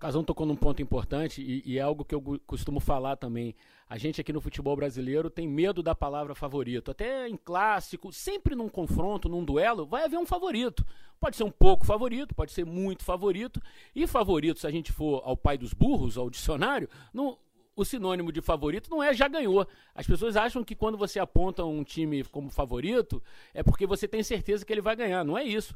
Casão 0.00 0.24
tocou 0.24 0.46
num 0.46 0.56
ponto 0.56 0.80
importante 0.80 1.42
e, 1.42 1.62
e, 1.66 1.78
é 1.78 1.82
algo 1.82 2.06
que 2.06 2.14
eu 2.14 2.40
costumo 2.46 2.80
falar 2.80 3.16
também. 3.16 3.54
A 3.86 3.98
gente 3.98 4.18
aqui 4.18 4.32
no 4.32 4.40
futebol 4.40 4.74
brasileiro 4.74 5.28
tem 5.28 5.46
medo 5.46 5.82
da 5.82 5.94
palavra 5.94 6.34
favorito. 6.34 6.90
Até 6.90 7.28
em 7.28 7.36
clássico, 7.36 8.10
sempre 8.10 8.54
num 8.54 8.68
confronto, 8.68 9.28
num 9.28 9.44
duelo, 9.44 9.84
vai 9.84 10.04
haver 10.04 10.18
um 10.18 10.24
favorito. 10.24 10.86
Pode 11.20 11.36
ser 11.36 11.44
um 11.44 11.50
pouco 11.50 11.84
favorito, 11.84 12.34
pode 12.34 12.50
ser 12.50 12.64
muito 12.64 13.04
favorito. 13.04 13.60
E 13.94 14.06
favorito, 14.06 14.58
se 14.58 14.66
a 14.66 14.70
gente 14.70 14.90
for 14.90 15.20
ao 15.22 15.36
pai 15.36 15.58
dos 15.58 15.74
burros, 15.74 16.16
ao 16.16 16.30
dicionário, 16.30 16.88
não, 17.12 17.36
o 17.76 17.84
sinônimo 17.84 18.32
de 18.32 18.40
favorito 18.40 18.88
não 18.88 19.02
é 19.02 19.12
já 19.12 19.28
ganhou. 19.28 19.68
As 19.94 20.06
pessoas 20.06 20.34
acham 20.34 20.64
que 20.64 20.74
quando 20.74 20.96
você 20.96 21.18
aponta 21.18 21.62
um 21.62 21.84
time 21.84 22.24
como 22.24 22.48
favorito, 22.48 23.22
é 23.52 23.62
porque 23.62 23.86
você 23.86 24.08
tem 24.08 24.22
certeza 24.22 24.64
que 24.64 24.72
ele 24.72 24.80
vai 24.80 24.96
ganhar. 24.96 25.22
Não 25.26 25.36
é 25.36 25.44
isso. 25.44 25.74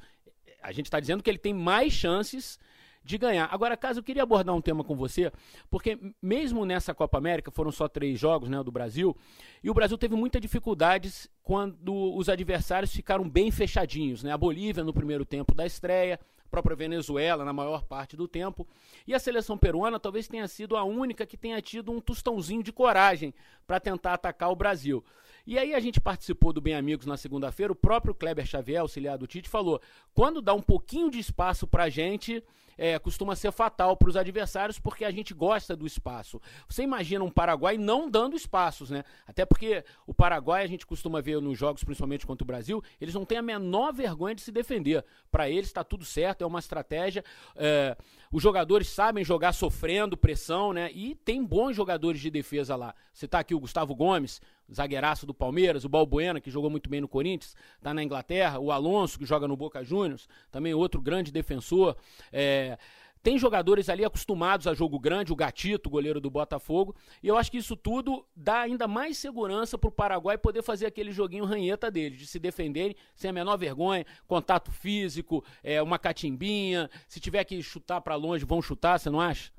A 0.62 0.72
gente 0.72 0.86
está 0.86 0.98
dizendo 0.98 1.22
que 1.22 1.28
ele 1.28 1.36
tem 1.36 1.52
mais 1.52 1.92
chances 1.92 2.58
de 3.04 3.18
ganhar. 3.18 3.48
Agora, 3.52 3.76
caso 3.76 4.00
eu 4.00 4.02
queria 4.02 4.22
abordar 4.22 4.54
um 4.54 4.60
tema 4.60 4.82
com 4.82 4.96
você, 4.96 5.30
porque 5.70 5.98
mesmo 6.22 6.64
nessa 6.64 6.94
Copa 6.94 7.18
América, 7.18 7.50
foram 7.50 7.70
só 7.70 7.86
três 7.86 8.18
jogos 8.18 8.48
né, 8.48 8.62
do 8.62 8.72
Brasil, 8.72 9.16
e 9.62 9.70
o 9.70 9.74
Brasil 9.74 9.98
teve 9.98 10.16
muitas 10.16 10.40
dificuldades 10.40 11.28
quando 11.42 12.16
os 12.16 12.28
adversários 12.28 12.92
ficaram 12.92 13.28
bem 13.28 13.50
fechadinhos. 13.50 14.22
Né? 14.22 14.32
A 14.32 14.38
Bolívia 14.38 14.82
no 14.82 14.92
primeiro 14.92 15.24
tempo 15.24 15.54
da 15.54 15.66
estreia, 15.66 16.18
a 16.44 16.48
própria 16.48 16.74
Venezuela 16.74 17.44
na 17.44 17.52
maior 17.52 17.84
parte 17.84 18.16
do 18.16 18.26
tempo. 18.26 18.66
E 19.06 19.14
a 19.14 19.18
seleção 19.18 19.58
peruana 19.58 20.00
talvez 20.00 20.26
tenha 20.26 20.48
sido 20.48 20.76
a 20.76 20.84
única 20.84 21.26
que 21.26 21.36
tenha 21.36 21.60
tido 21.60 21.92
um 21.92 22.00
tostãozinho 22.00 22.62
de 22.62 22.72
coragem 22.72 23.34
para 23.66 23.78
tentar 23.78 24.14
atacar 24.14 24.50
o 24.50 24.56
Brasil. 24.56 25.04
E 25.46 25.58
aí 25.58 25.74
a 25.74 25.80
gente 25.80 26.00
participou 26.00 26.54
do 26.54 26.60
Bem 26.60 26.74
Amigos 26.74 27.04
na 27.04 27.18
segunda-feira, 27.18 27.72
o 27.72 27.76
próprio 27.76 28.14
Kleber 28.14 28.46
Xavier, 28.46 28.80
auxiliar 28.80 29.18
do 29.18 29.26
Tite, 29.26 29.48
falou: 29.48 29.80
quando 30.14 30.40
dá 30.40 30.54
um 30.54 30.62
pouquinho 30.62 31.10
de 31.10 31.18
espaço 31.18 31.66
para 31.66 31.84
a 31.84 31.90
gente, 31.90 32.42
é, 32.76 32.98
costuma 32.98 33.36
ser 33.36 33.52
fatal 33.52 33.96
para 33.96 34.08
os 34.08 34.16
adversários, 34.16 34.78
porque 34.78 35.04
a 35.04 35.10
gente 35.10 35.32
gosta 35.32 35.76
do 35.76 35.86
espaço. 35.86 36.40
Você 36.68 36.82
imagina 36.82 37.24
um 37.24 37.30
Paraguai 37.30 37.76
não 37.76 38.10
dando 38.10 38.36
espaços, 38.36 38.90
né? 38.90 39.04
Até 39.26 39.44
porque 39.44 39.84
o 40.06 40.14
Paraguai, 40.14 40.64
a 40.64 40.66
gente 40.66 40.86
costuma 40.86 41.20
ver 41.20 41.40
nos 41.40 41.58
jogos, 41.58 41.84
principalmente 41.84 42.26
contra 42.26 42.42
o 42.42 42.46
Brasil, 42.46 42.82
eles 43.00 43.14
não 43.14 43.24
têm 43.24 43.38
a 43.38 43.42
menor 43.42 43.92
vergonha 43.92 44.34
de 44.34 44.40
se 44.40 44.50
defender. 44.50 45.04
Para 45.30 45.48
eles 45.48 45.66
está 45.66 45.84
tudo 45.84 46.04
certo, 46.04 46.42
é 46.42 46.46
uma 46.46 46.58
estratégia. 46.58 47.24
É, 47.56 47.96
os 48.32 48.42
jogadores 48.42 48.88
sabem 48.88 49.24
jogar 49.24 49.52
sofrendo 49.52 50.16
pressão, 50.16 50.72
né? 50.72 50.90
E 50.92 51.14
tem 51.14 51.44
bons 51.44 51.76
jogadores 51.76 52.20
de 52.20 52.30
defesa 52.30 52.76
lá. 52.76 52.94
Você 53.12 53.28
tá 53.28 53.38
aqui 53.38 53.54
o 53.54 53.60
Gustavo 53.60 53.94
Gomes, 53.94 54.40
zagueiraço 54.72 55.26
do 55.26 55.34
Palmeiras, 55.34 55.84
o 55.84 55.88
Balbuena, 55.88 56.40
que 56.40 56.50
jogou 56.50 56.70
muito 56.70 56.88
bem 56.88 57.00
no 57.00 57.08
Corinthians, 57.08 57.54
está 57.76 57.92
na 57.92 58.02
Inglaterra, 58.02 58.58
o 58.58 58.70
Alonso, 58.70 59.18
que 59.18 59.26
joga 59.26 59.48
no 59.48 59.56
Boca 59.56 59.84
Juniors, 59.84 60.28
também 60.50 60.74
outro 60.74 61.00
grande 61.00 61.30
defensor. 61.30 61.96
É, 62.32 62.78
tem 63.24 63.38
jogadores 63.38 63.88
ali 63.88 64.04
acostumados 64.04 64.66
a 64.66 64.74
jogo 64.74 64.98
grande, 64.98 65.32
o 65.32 65.36
Gatito, 65.36 65.88
goleiro 65.88 66.20
do 66.20 66.28
Botafogo, 66.28 66.94
e 67.22 67.28
eu 67.28 67.38
acho 67.38 67.50
que 67.50 67.56
isso 67.56 67.74
tudo 67.74 68.22
dá 68.36 68.60
ainda 68.60 68.86
mais 68.86 69.16
segurança 69.16 69.78
para 69.78 69.88
o 69.88 69.90
Paraguai 69.90 70.36
poder 70.36 70.62
fazer 70.62 70.84
aquele 70.84 71.10
joguinho 71.10 71.46
ranheta 71.46 71.90
dele, 71.90 72.18
de 72.18 72.26
se 72.26 72.38
defenderem 72.38 72.94
sem 73.16 73.30
a 73.30 73.32
menor 73.32 73.56
vergonha, 73.56 74.04
contato 74.26 74.70
físico, 74.70 75.42
é, 75.62 75.80
uma 75.80 75.98
catimbinha, 75.98 76.90
se 77.08 77.18
tiver 77.18 77.42
que 77.44 77.62
chutar 77.62 78.02
para 78.02 78.14
longe, 78.14 78.44
vão 78.44 78.60
chutar, 78.60 79.00
você 79.00 79.08
não 79.08 79.22
acha? 79.22 79.50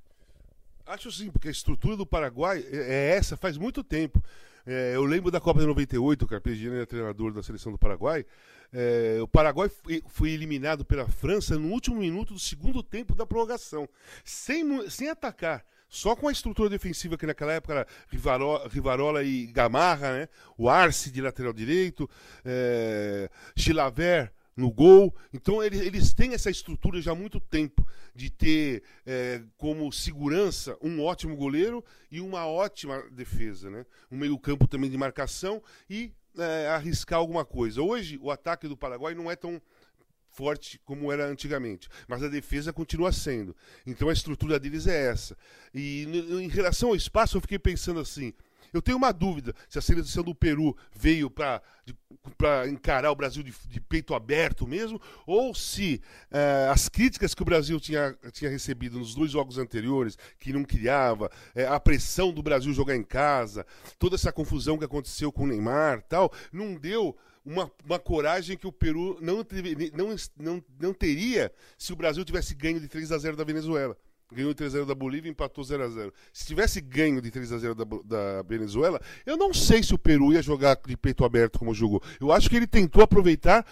Acho 0.86 1.12
sim, 1.12 1.32
porque 1.32 1.48
a 1.48 1.52
estrutura 1.52 1.98
do 1.98 2.06
Paraguai 2.06 2.64
é, 2.72 2.78
é 2.78 3.18
essa 3.18 3.36
faz 3.36 3.58
muito 3.58 3.84
tempo. 3.84 4.22
É, 4.65 4.95
eu 4.95 5.03
lembro 5.03 5.29
da 5.29 5.39
Copa 5.39 5.60
de 5.60 5.67
98, 5.67 6.24
o 6.24 6.27
Carpegiani 6.27 6.77
era 6.77 6.88
treinador 6.88 7.31
da 7.31 7.43
seleção 7.43 7.72
do 7.72 7.77
Paraguai. 7.77 8.25
É, 8.74 9.19
o 9.22 9.27
Paraguai 9.27 9.69
foi, 9.69 10.01
foi, 10.07 10.31
eliminado 10.31 10.84
pela 10.84 11.07
França 11.07 11.57
no 11.57 11.69
último 11.69 11.98
minuto 11.98 12.34
do 12.34 12.39
segundo 12.39 12.81
tempo 12.81 13.15
da 13.15 13.25
prorrogação, 13.25 13.88
sem, 14.24 14.89
sem 14.89 15.10
atacar. 15.10 15.63
Só 15.88 16.15
com 16.15 16.27
a 16.27 16.31
estrutura 16.31 16.69
defensiva 16.69 17.17
que 17.17 17.27
naquela 17.27 17.53
época 17.53 17.74
era 17.74 17.88
Rivarola, 18.10 18.67
Rivarola 18.67 19.24
e 19.24 19.45
Gamarra, 19.48 20.13
né? 20.13 20.29
o 20.57 20.67
Arce 20.67 21.12
de 21.12 21.22
lateral 21.22 21.53
direito, 21.53 22.10
é, 22.43 23.29
Chilaver 23.55 24.34
no 24.56 24.72
gol. 24.72 25.14
Então 25.34 25.62
eles, 25.64 26.14
têm 26.14 26.34
essa 26.34 26.50
estrutura 26.50 27.02
já 27.02 27.12
há 27.12 27.16
muito 27.16 27.40
tempo 27.40 27.86
de 28.14 28.30
ter 28.30 28.84
é, 29.06 29.42
como 29.58 29.92
segurança 29.92 30.78
um 30.82 31.02
ótimo 31.04 31.36
goleiro 31.36 31.84
e 32.10 32.22
uma 32.22 32.48
ótima 32.48 33.04
defesa, 33.12 33.70
né? 33.70 33.86
Um 34.10 34.18
meio-campo 34.18 34.68
também 34.68 34.90
de 34.90 34.98
marcação 34.98 35.62
e 35.90 36.14
é, 36.38 36.68
arriscar 36.70 37.20
alguma 37.20 37.44
coisa. 37.44 37.82
Hoje 37.82 38.18
o 38.22 38.32
ataque 38.32 38.68
do 38.68 38.78
Paraguai 38.78 39.14
não 39.14 39.30
é 39.30 39.36
tão 39.36 39.62
forte 40.36 40.80
como 40.84 41.12
era 41.12 41.26
antigamente, 41.26 41.88
mas 42.08 42.22
a 42.22 42.28
defesa 42.28 42.74
continua 42.74 43.12
sendo. 43.12 43.56
Então 43.86 44.10
a 44.10 44.14
estrutura 44.14 44.60
deles 44.60 44.86
é 44.86 45.08
essa. 45.08 45.38
E 45.74 46.04
em 46.04 46.50
relação 46.50 46.90
ao 46.90 46.96
espaço, 46.96 47.38
eu 47.38 47.42
fiquei 47.42 47.58
pensando 47.58 48.00
assim: 48.00 48.34
eu 48.77 48.82
tenho 48.82 48.98
uma 48.98 49.12
dúvida 49.12 49.53
se 49.70 49.77
a 49.77 49.82
seleção 49.82 50.24
do 50.24 50.36
Peru 50.36 50.75
veio 50.94 51.29
para 51.29 51.62
encarar 52.67 53.12
o 53.12 53.15
Brasil 53.15 53.44
de, 53.44 53.53
de, 53.67 53.79
peito 53.79 54.13
aberto 54.13 54.67
mesmo, 54.67 55.00
ou 55.25 55.53
se 55.53 56.01
eh, 56.32 56.70
as 56.72 56.89
críticas 56.89 57.34
que 57.34 57.41
o 57.41 57.46
Brasil 57.46 57.79
tinha, 57.79 58.17
tinha 58.32 58.50
recebido 58.50 59.00
nos 59.00 59.15
dois 59.15 59.32
jogos 59.32 59.58
anteriores, 59.58 60.17
que 60.39 60.51
não 60.51 60.63
criava, 60.63 61.32
eh, 61.53 61.65
a 61.65 61.79
pressão 61.79 62.32
do 62.32 62.44
Brasil 62.44 62.74
jogar 62.74 62.96
em 62.96 63.03
casa, 63.03 63.65
toda 63.98 64.15
essa 64.15 64.32
confusão 64.32 64.77
que 64.77 64.86
aconteceu 64.86 65.32
com 65.32 65.44
o 65.44 65.48
Neymar 65.48 66.01
tal, 66.03 66.32
não 66.51 66.75
deu 66.75 67.15
uma, 67.46 67.72
uma 67.86 68.00
coragem 68.00 68.58
que 68.58 68.67
o 68.67 68.72
Peru 68.72 69.17
não, 69.22 69.46
não, 69.94 70.15
não, 70.38 70.63
não 70.79 70.94
teria 70.94 71.51
se 71.77 71.94
o 71.94 71.96
Brasil 71.96 72.25
tivesse 72.25 72.55
ganho 72.55 72.79
de 72.79 72.88
3 72.88 73.12
a 73.12 73.17
0 73.17 73.38
da 73.38 73.44
Venezuela. 73.44 73.96
Ganhou 74.32 74.53
3x0 74.53 74.86
da 74.86 74.96
Bolívia 74.96 75.29
e 75.29 75.32
empatou 75.32 75.63
0x0. 75.63 76.12
Se 76.34 76.46
tivesse 76.46 76.82
ganho 76.82 77.22
de 77.22 77.32
3x0 77.32 77.75
da, 77.75 77.84
da, 78.03 78.41
Venezuela, 78.41 79.00
eu 79.25 79.38
não 79.38 79.53
sei 79.53 79.84
se 79.84 79.94
o 79.94 80.00
Peru 80.00 80.34
ia 80.34 80.41
jogar 80.41 80.77
de 80.86 80.98
peito 80.98 81.24
aberto 81.24 81.60
como 81.60 81.74
jogou. 81.74 82.01
Eu 82.20 82.32
acho 82.32 82.50
que 82.50 82.55
ele 82.55 82.67
tentou 82.67 83.03
aproveitar 83.03 83.65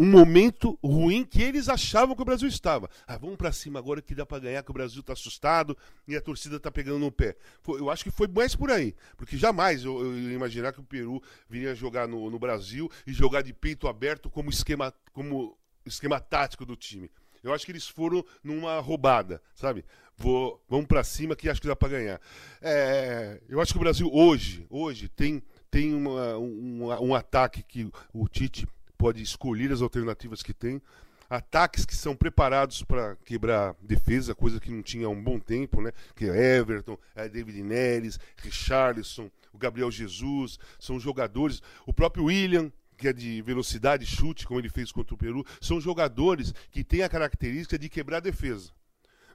um 0.00 0.06
momento 0.06 0.78
ruim 0.82 1.26
que 1.26 1.42
eles 1.42 1.68
achavam 1.68 2.16
que 2.16 2.22
o 2.22 2.24
Brasil 2.24 2.48
estava. 2.48 2.88
Ah, 3.06 3.18
vamos 3.18 3.36
para 3.36 3.52
cima 3.52 3.78
agora 3.78 4.00
que 4.00 4.14
dá 4.14 4.24
para 4.24 4.38
ganhar, 4.38 4.62
que 4.62 4.70
o 4.70 4.72
Brasil 4.72 5.00
está 5.00 5.12
assustado 5.12 5.76
e 6.08 6.16
a 6.16 6.22
torcida 6.22 6.56
está 6.56 6.70
pegando 6.70 6.98
no 6.98 7.12
pé. 7.12 7.36
Eu 7.68 7.90
acho 7.90 8.02
que 8.02 8.10
foi 8.10 8.26
mais 8.26 8.56
por 8.56 8.70
aí, 8.70 8.94
porque 9.18 9.36
jamais 9.36 9.84
eu, 9.84 10.00
eu 10.00 10.18
ia 10.18 10.32
imaginar 10.32 10.72
que 10.72 10.80
o 10.80 10.84
Peru 10.84 11.22
viria 11.50 11.74
jogar 11.74 12.08
no, 12.08 12.30
no 12.30 12.38
Brasil 12.38 12.90
e 13.06 13.12
jogar 13.12 13.42
de 13.42 13.52
peito 13.52 13.86
aberto 13.86 14.30
como 14.30 14.48
esquema, 14.48 14.90
como 15.12 15.54
esquema 15.84 16.18
tático 16.18 16.64
do 16.64 16.76
time. 16.76 17.10
Eu 17.42 17.52
acho 17.54 17.64
que 17.64 17.72
eles 17.72 17.88
foram 17.88 18.24
numa 18.42 18.78
roubada, 18.80 19.42
sabe? 19.54 19.84
Vou, 20.16 20.62
vamos 20.68 20.86
para 20.86 21.02
cima 21.02 21.34
que 21.34 21.48
acho 21.48 21.60
que 21.60 21.66
dá 21.66 21.74
para 21.74 21.88
ganhar. 21.88 22.20
É, 22.60 23.40
eu 23.48 23.60
acho 23.60 23.72
que 23.72 23.78
o 23.78 23.80
Brasil 23.80 24.10
hoje, 24.12 24.66
hoje 24.68 25.08
tem, 25.08 25.42
tem 25.70 25.94
uma, 25.94 26.36
um, 26.36 26.88
um 27.00 27.14
ataque 27.14 27.62
que 27.62 27.90
o 28.12 28.28
Tite 28.28 28.66
pode 28.98 29.22
escolher 29.22 29.72
as 29.72 29.80
alternativas 29.80 30.42
que 30.42 30.52
tem. 30.52 30.82
Ataques 31.30 31.86
que 31.86 31.94
são 31.94 32.14
preparados 32.14 32.82
para 32.82 33.16
quebrar 33.24 33.74
defesa, 33.80 34.34
coisa 34.34 34.60
que 34.60 34.70
não 34.70 34.82
tinha 34.82 35.06
há 35.06 35.08
um 35.08 35.22
bom 35.22 35.38
tempo, 35.38 35.80
né? 35.80 35.92
Que 36.14 36.26
é 36.28 36.56
Everton, 36.56 36.98
é 37.14 37.28
David 37.28 37.62
Neres, 37.62 38.18
Richarlison, 38.36 39.30
o 39.52 39.56
Gabriel 39.56 39.90
Jesus, 39.90 40.58
são 40.78 41.00
jogadores. 41.00 41.62
O 41.86 41.94
próprio 41.94 42.24
William, 42.24 42.70
que 43.00 43.08
é 43.08 43.12
de 43.12 43.40
velocidade, 43.40 44.04
chute, 44.04 44.46
como 44.46 44.60
ele 44.60 44.68
fez 44.68 44.92
contra 44.92 45.14
o 45.14 45.18
Peru, 45.18 45.44
são 45.60 45.80
jogadores 45.80 46.52
que 46.70 46.84
têm 46.84 47.02
a 47.02 47.08
característica 47.08 47.78
de 47.78 47.88
quebrar 47.88 48.18
a 48.18 48.20
defesa. 48.20 48.70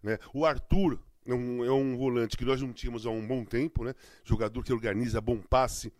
Né? 0.04 0.20
O 0.34 0.46
Arthur 0.46 1.00
é 1.26 1.34
um, 1.34 1.66
é 1.66 1.72
um 1.72 1.98
volante 1.98 2.38
que 2.38 2.46
nós 2.46 2.62
não 2.62 2.72
tínhamos 2.72 3.08
há 3.08 3.10
um 3.10 3.26
bom 3.26 3.44
tempo, 3.44 3.84
né? 3.84 3.96
jogador 4.24 4.64
que 4.64 4.72
organiza 4.72 5.20
bom 5.20 5.42
passe, 5.42 5.92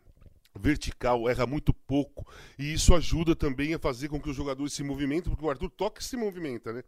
vertical, 0.56 1.28
erra 1.28 1.48
muito 1.48 1.74
pouco. 1.74 2.26
E 2.58 2.72
isso 2.72 2.94
ajuda 2.94 3.36
também 3.36 3.74
a 3.74 3.80
fazer 3.80 4.10
com 4.10 4.22
que 4.22 4.30
os 4.30 4.36
jogadores 4.36 4.74
se 4.74 4.84
movimentem, 4.84 5.32
porque 5.32 5.44
o 5.44 5.50
Arthur 5.50 5.72
toca 5.72 6.02
e 6.02 6.04
se 6.04 6.16
movimenta, 6.16 6.72
né? 6.72 6.84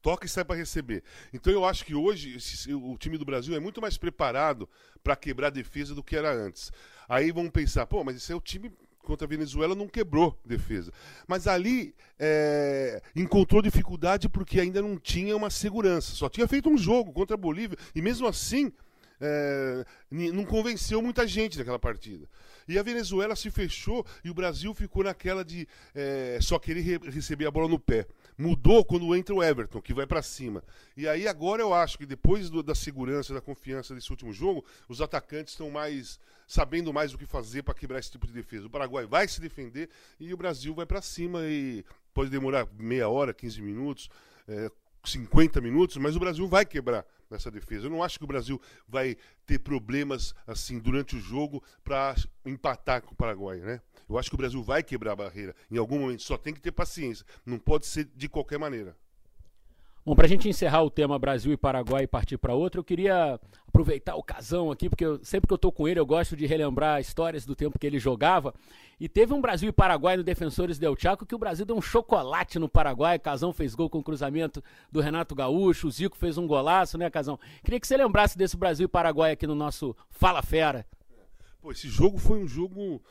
Toca 0.00 0.26
e 0.26 0.28
sai 0.28 0.44
para 0.44 0.54
receber. 0.54 1.02
Então 1.32 1.52
eu 1.52 1.64
acho 1.64 1.84
que 1.84 1.92
hoje 1.92 2.36
esse, 2.36 2.72
o 2.72 2.96
time 2.96 3.18
do 3.18 3.24
Brasil 3.24 3.56
é 3.56 3.58
muito 3.58 3.80
mais 3.80 3.98
preparado 3.98 4.68
para 5.02 5.16
quebrar 5.16 5.48
a 5.48 5.50
defesa 5.50 5.92
do 5.92 6.04
que 6.04 6.14
era 6.14 6.32
antes. 6.32 6.70
Aí 7.08 7.32
vão 7.32 7.50
pensar, 7.50 7.84
pô, 7.86 8.04
mas 8.04 8.16
esse 8.16 8.30
é 8.30 8.36
o 8.36 8.40
time 8.40 8.70
contra 9.08 9.26
a 9.26 9.28
Venezuela 9.28 9.74
não 9.74 9.88
quebrou 9.88 10.38
defesa. 10.44 10.92
Mas 11.26 11.46
ali 11.46 11.94
é, 12.18 13.00
encontrou 13.16 13.62
dificuldade 13.62 14.28
porque 14.28 14.60
ainda 14.60 14.82
não 14.82 14.98
tinha 14.98 15.34
uma 15.34 15.48
segurança. 15.48 16.14
Só 16.14 16.28
tinha 16.28 16.46
feito 16.46 16.68
um 16.68 16.76
jogo 16.76 17.10
contra 17.10 17.34
a 17.34 17.38
Bolívia 17.38 17.78
e 17.94 18.02
mesmo 18.02 18.26
assim 18.26 18.70
é, 19.18 19.84
não 20.10 20.44
convenceu 20.44 21.00
muita 21.00 21.26
gente 21.26 21.56
naquela 21.58 21.78
partida. 21.78 22.28
E 22.68 22.78
a 22.78 22.82
Venezuela 22.82 23.34
se 23.34 23.50
fechou 23.50 24.04
e 24.22 24.28
o 24.28 24.34
Brasil 24.34 24.74
ficou 24.74 25.02
naquela 25.02 25.42
de 25.42 25.66
é, 25.94 26.38
só 26.42 26.58
querer 26.58 26.82
re 26.82 26.98
receber 27.10 27.46
a 27.46 27.50
bola 27.50 27.66
no 27.66 27.78
pé. 27.78 28.06
Mudou 28.38 28.84
quando 28.84 29.16
entra 29.16 29.34
o 29.34 29.42
Everton, 29.42 29.82
que 29.82 29.92
vai 29.92 30.06
para 30.06 30.22
cima. 30.22 30.62
E 30.96 31.08
aí 31.08 31.26
agora 31.26 31.60
eu 31.60 31.74
acho 31.74 31.98
que 31.98 32.06
depois 32.06 32.48
do, 32.48 32.62
da 32.62 32.74
segurança, 32.74 33.34
da 33.34 33.40
confiança 33.40 33.94
desse 33.94 34.10
último 34.10 34.32
jogo, 34.32 34.64
os 34.88 35.00
atacantes 35.00 35.54
estão 35.54 35.70
mais 35.70 36.20
sabendo 36.46 36.92
mais 36.92 37.12
o 37.12 37.18
que 37.18 37.26
fazer 37.26 37.62
para 37.62 37.74
quebrar 37.74 37.98
esse 37.98 38.12
tipo 38.12 38.26
de 38.26 38.32
defesa. 38.32 38.66
O 38.66 38.70
Paraguai 38.70 39.06
vai 39.06 39.26
se 39.26 39.40
defender 39.40 39.90
e 40.20 40.32
o 40.32 40.36
Brasil 40.36 40.72
vai 40.72 40.86
para 40.86 41.02
cima 41.02 41.40
e 41.42 41.84
pode 42.14 42.30
demorar 42.30 42.66
meia 42.78 43.08
hora, 43.08 43.34
15 43.34 43.60
minutos, 43.60 44.08
é, 44.46 44.70
50 45.04 45.60
minutos, 45.60 45.96
mas 45.96 46.16
o 46.16 46.20
Brasil 46.20 46.46
vai 46.46 46.64
quebrar 46.64 47.04
nessa 47.30 47.50
defesa. 47.50 47.86
Eu 47.86 47.90
não 47.90 48.02
acho 48.02 48.18
que 48.18 48.24
o 48.24 48.28
Brasil 48.28 48.60
vai 48.86 49.16
ter 49.46 49.58
problemas 49.58 50.34
assim 50.46 50.78
durante 50.78 51.16
o 51.16 51.20
jogo 51.20 51.62
para 51.82 52.14
empatar 52.44 53.02
com 53.02 53.12
o 53.12 53.16
Paraguai, 53.16 53.58
né? 53.58 53.80
Eu 54.08 54.18
acho 54.18 54.30
que 54.30 54.34
o 54.34 54.38
Brasil 54.38 54.62
vai 54.62 54.82
quebrar 54.82 55.12
a 55.12 55.16
barreira 55.16 55.54
em 55.70 55.76
algum 55.76 55.98
momento, 55.98 56.22
só 56.22 56.38
tem 56.38 56.54
que 56.54 56.60
ter 56.60 56.72
paciência. 56.72 57.26
Não 57.44 57.58
pode 57.58 57.86
ser 57.86 58.04
de 58.16 58.28
qualquer 58.28 58.58
maneira. 58.58 58.96
Bom, 60.08 60.16
para 60.16 60.24
a 60.24 60.28
gente 60.28 60.48
encerrar 60.48 60.82
o 60.82 60.88
tema 60.88 61.18
Brasil 61.18 61.52
e 61.52 61.56
Paraguai 61.58 62.04
e 62.04 62.06
partir 62.06 62.38
para 62.38 62.54
outro, 62.54 62.80
eu 62.80 62.84
queria 62.84 63.38
aproveitar 63.66 64.16
o 64.16 64.22
casão 64.22 64.70
aqui, 64.70 64.88
porque 64.88 65.04
eu, 65.04 65.22
sempre 65.22 65.46
que 65.46 65.52
eu 65.52 65.56
estou 65.56 65.70
com 65.70 65.86
ele 65.86 66.00
eu 66.00 66.06
gosto 66.06 66.34
de 66.34 66.46
relembrar 66.46 66.98
histórias 66.98 67.44
do 67.44 67.54
tempo 67.54 67.78
que 67.78 67.86
ele 67.86 67.98
jogava. 67.98 68.54
E 68.98 69.06
teve 69.06 69.34
um 69.34 69.40
Brasil 69.42 69.68
e 69.68 69.72
Paraguai 69.72 70.16
no 70.16 70.22
Defensores 70.22 70.78
Del 70.78 70.96
Chaco 70.98 71.26
que 71.26 71.34
o 71.34 71.38
Brasil 71.38 71.66
deu 71.66 71.76
um 71.76 71.82
chocolate 71.82 72.58
no 72.58 72.70
Paraguai. 72.70 73.18
Casão 73.18 73.52
fez 73.52 73.74
gol 73.74 73.90
com 73.90 73.98
o 73.98 74.02
cruzamento 74.02 74.64
do 74.90 75.02
Renato 75.02 75.34
Gaúcho, 75.34 75.88
o 75.88 75.90
Zico 75.90 76.16
fez 76.16 76.38
um 76.38 76.46
golaço, 76.46 76.96
né, 76.96 77.10
Casão? 77.10 77.38
Queria 77.62 77.78
que 77.78 77.86
você 77.86 77.98
lembrasse 77.98 78.38
desse 78.38 78.56
Brasil 78.56 78.86
e 78.86 78.88
Paraguai 78.88 79.32
aqui 79.32 79.46
no 79.46 79.54
nosso 79.54 79.94
Fala 80.08 80.40
Fera. 80.40 80.86
Pô, 81.60 81.70
esse 81.70 81.86
jogo 81.86 82.16
foi 82.16 82.38
um 82.38 82.48
jogo. 82.48 83.02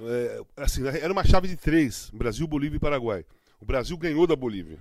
É, 0.00 0.40
assim, 0.56 0.86
era 0.86 1.12
uma 1.12 1.22
chave 1.22 1.48
de 1.48 1.56
três: 1.56 2.10
Brasil, 2.14 2.46
Bolívia 2.46 2.78
e 2.78 2.80
Paraguai. 2.80 3.26
O 3.60 3.66
Brasil 3.66 3.98
ganhou 3.98 4.26
da 4.26 4.34
Bolívia. 4.34 4.78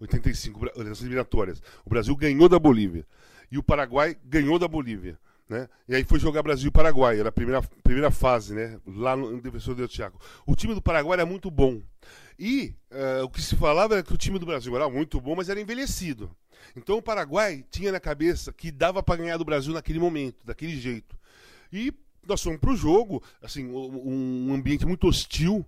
85, 0.00 0.60
nas 0.84 1.00
eliminatórias. 1.00 1.62
O 1.84 1.90
Brasil 1.90 2.14
ganhou 2.16 2.48
da 2.48 2.58
Bolívia. 2.58 3.06
E 3.50 3.58
o 3.58 3.62
Paraguai 3.62 4.16
ganhou 4.24 4.58
da 4.58 4.68
Bolívia. 4.68 5.18
Né? 5.48 5.68
E 5.88 5.94
aí 5.94 6.04
foi 6.04 6.18
jogar 6.18 6.42
Brasil 6.42 6.68
e 6.68 6.72
Paraguai, 6.72 7.20
era 7.20 7.28
a 7.28 7.32
primeira, 7.32 7.62
primeira 7.62 8.10
fase, 8.10 8.52
né? 8.52 8.80
Lá 8.84 9.16
no, 9.16 9.40
Defensor 9.40 9.76
del 9.76 9.88
Chaco. 9.88 10.20
O 10.44 10.56
time 10.56 10.74
do 10.74 10.82
Paraguai 10.82 11.20
era 11.20 11.26
muito 11.26 11.50
bom. 11.50 11.80
E 12.36 12.74
uh, 12.90 13.24
o 13.24 13.30
que 13.30 13.40
se 13.40 13.54
falava 13.54 13.94
era 13.94 14.02
que 14.02 14.12
o 14.12 14.18
time 14.18 14.40
do 14.40 14.46
Brasil 14.46 14.74
era 14.74 14.88
muito 14.90 15.20
bom, 15.20 15.36
mas 15.36 15.48
era 15.48 15.60
envelhecido. 15.60 16.30
Então 16.74 16.98
o 16.98 17.02
Paraguai 17.02 17.64
tinha 17.70 17.92
na 17.92 18.00
cabeça 18.00 18.52
que 18.52 18.72
dava 18.72 19.02
para 19.02 19.22
ganhar 19.22 19.36
do 19.36 19.44
Brasil 19.44 19.72
naquele 19.72 20.00
momento, 20.00 20.44
daquele 20.44 20.76
jeito. 20.76 21.16
E 21.72 21.94
nós 22.26 22.42
fomos 22.42 22.58
para 22.58 22.70
o 22.70 22.76
jogo, 22.76 23.22
assim, 23.40 23.66
um 23.68 24.52
ambiente 24.52 24.84
muito 24.84 25.06
hostil, 25.06 25.64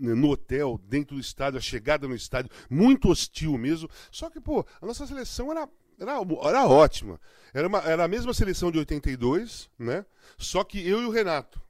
no 0.00 0.30
hotel, 0.30 0.80
dentro 0.88 1.16
do 1.16 1.20
estádio, 1.20 1.58
a 1.58 1.62
chegada 1.62 2.06
no 2.06 2.14
estádio, 2.14 2.50
muito 2.68 3.08
hostil 3.08 3.56
mesmo. 3.56 3.88
Só 4.10 4.30
que, 4.30 4.40
pô, 4.40 4.64
a 4.80 4.86
nossa 4.86 5.06
seleção 5.06 5.50
era, 5.50 5.68
era, 5.98 6.12
era 6.48 6.66
ótima. 6.66 7.20
Era, 7.52 7.68
uma, 7.68 7.78
era 7.80 8.04
a 8.04 8.08
mesma 8.08 8.34
seleção 8.34 8.70
de 8.70 8.78
82, 8.78 9.70
né? 9.78 10.04
Só 10.36 10.62
que 10.62 10.86
eu 10.86 11.02
e 11.02 11.06
o 11.06 11.10
Renato. 11.10 11.60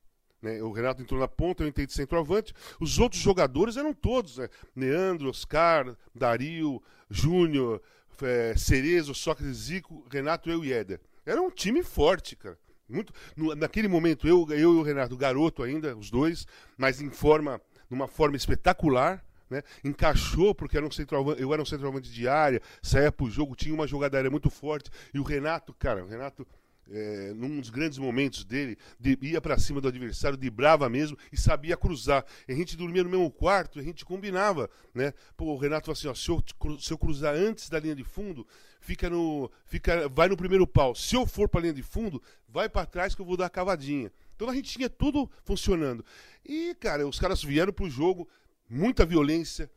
Né? 0.40 0.62
O 0.62 0.72
Renato 0.72 1.02
entrou 1.02 1.20
na 1.20 1.28
ponta, 1.28 1.62
eu 1.62 1.68
entrei 1.68 1.86
de 1.86 1.92
centroavante. 1.92 2.54
Os 2.80 2.98
outros 2.98 3.20
jogadores 3.20 3.76
eram 3.76 3.92
todos, 3.92 4.38
né? 4.38 4.48
Leandro, 4.74 5.30
Oscar, 5.30 5.96
Dario, 6.14 6.82
Júnior, 7.10 7.82
é, 8.22 8.54
Cerezo, 8.56 9.14
Sócrates, 9.14 9.56
Zico, 9.56 10.06
Renato, 10.10 10.50
eu 10.50 10.64
e 10.64 10.72
Éder. 10.72 11.00
Era 11.24 11.40
um 11.42 11.50
time 11.50 11.82
forte, 11.82 12.36
cara. 12.36 12.58
Muito, 12.88 13.12
no, 13.36 13.54
naquele 13.54 13.88
momento, 13.88 14.28
eu, 14.28 14.46
eu 14.50 14.74
e 14.74 14.78
o 14.78 14.82
Renato, 14.82 15.16
garoto 15.16 15.62
ainda, 15.62 15.96
os 15.96 16.08
dois, 16.08 16.46
mas 16.78 17.00
em 17.00 17.10
forma 17.10 17.60
numa 17.90 18.08
forma 18.08 18.36
espetacular. 18.36 19.24
Né? 19.48 19.62
Encaixou, 19.84 20.52
porque 20.52 20.76
era 20.76 20.84
um 20.84 20.90
centroavante, 20.90 21.40
eu 21.40 21.52
era 21.52 21.62
um 21.62 21.64
centroavante 21.64 22.10
de 22.10 22.26
área, 22.26 22.60
saía 22.82 23.12
pro 23.12 23.30
jogo, 23.30 23.54
tinha 23.54 23.72
uma 23.72 23.86
jogada 23.86 24.16
aérea 24.16 24.30
muito 24.30 24.50
forte. 24.50 24.90
E 25.14 25.20
o 25.20 25.22
Renato, 25.22 25.72
cara, 25.74 26.04
o 26.04 26.08
Renato, 26.08 26.44
é, 26.90 27.32
num 27.34 27.60
dos 27.60 27.70
grandes 27.70 27.98
momentos 27.98 28.44
dele, 28.44 28.76
de, 28.98 29.18
ia 29.22 29.40
para 29.40 29.58
cima 29.58 29.80
do 29.80 29.88
adversário, 29.88 30.36
de 30.36 30.50
brava 30.50 30.88
mesmo 30.88 31.16
e 31.32 31.36
sabia 31.36 31.76
cruzar. 31.76 32.24
E 32.48 32.52
a 32.52 32.56
gente 32.56 32.76
dormia 32.76 33.04
no 33.04 33.10
mesmo 33.10 33.30
quarto, 33.30 33.78
a 33.78 33.82
gente 33.82 34.04
combinava, 34.04 34.68
né? 34.94 35.12
Pô, 35.36 35.46
o 35.46 35.56
Renato 35.56 35.86
falou 35.86 35.96
assim: 35.96 36.08
ó, 36.08 36.14
se 36.14 36.28
eu, 36.28 36.78
se 36.80 36.92
eu 36.92 36.98
cruzar 36.98 37.34
antes 37.34 37.68
da 37.68 37.78
linha 37.78 37.94
de 37.94 38.04
fundo, 38.04 38.46
fica 38.80 39.10
no, 39.10 39.50
fica, 39.64 40.08
vai 40.08 40.28
no 40.28 40.36
primeiro 40.36 40.66
pau. 40.66 40.94
Se 40.94 41.16
eu 41.16 41.26
for 41.26 41.48
para 41.48 41.60
a 41.60 41.62
linha 41.62 41.74
de 41.74 41.82
fundo, 41.82 42.22
vai 42.48 42.68
para 42.68 42.86
trás 42.86 43.14
que 43.14 43.20
eu 43.20 43.26
vou 43.26 43.36
dar 43.36 43.46
a 43.46 43.50
cavadinha. 43.50 44.10
Então 44.36 44.50
a 44.50 44.54
gente 44.54 44.70
tinha 44.70 44.88
tudo 44.88 45.28
funcionando. 45.42 46.04
E, 46.44 46.74
cara, 46.78 47.08
os 47.08 47.18
caras 47.18 47.42
vieram 47.42 47.72
pro 47.72 47.88
jogo, 47.88 48.28
muita 48.68 49.04
violência. 49.04 49.70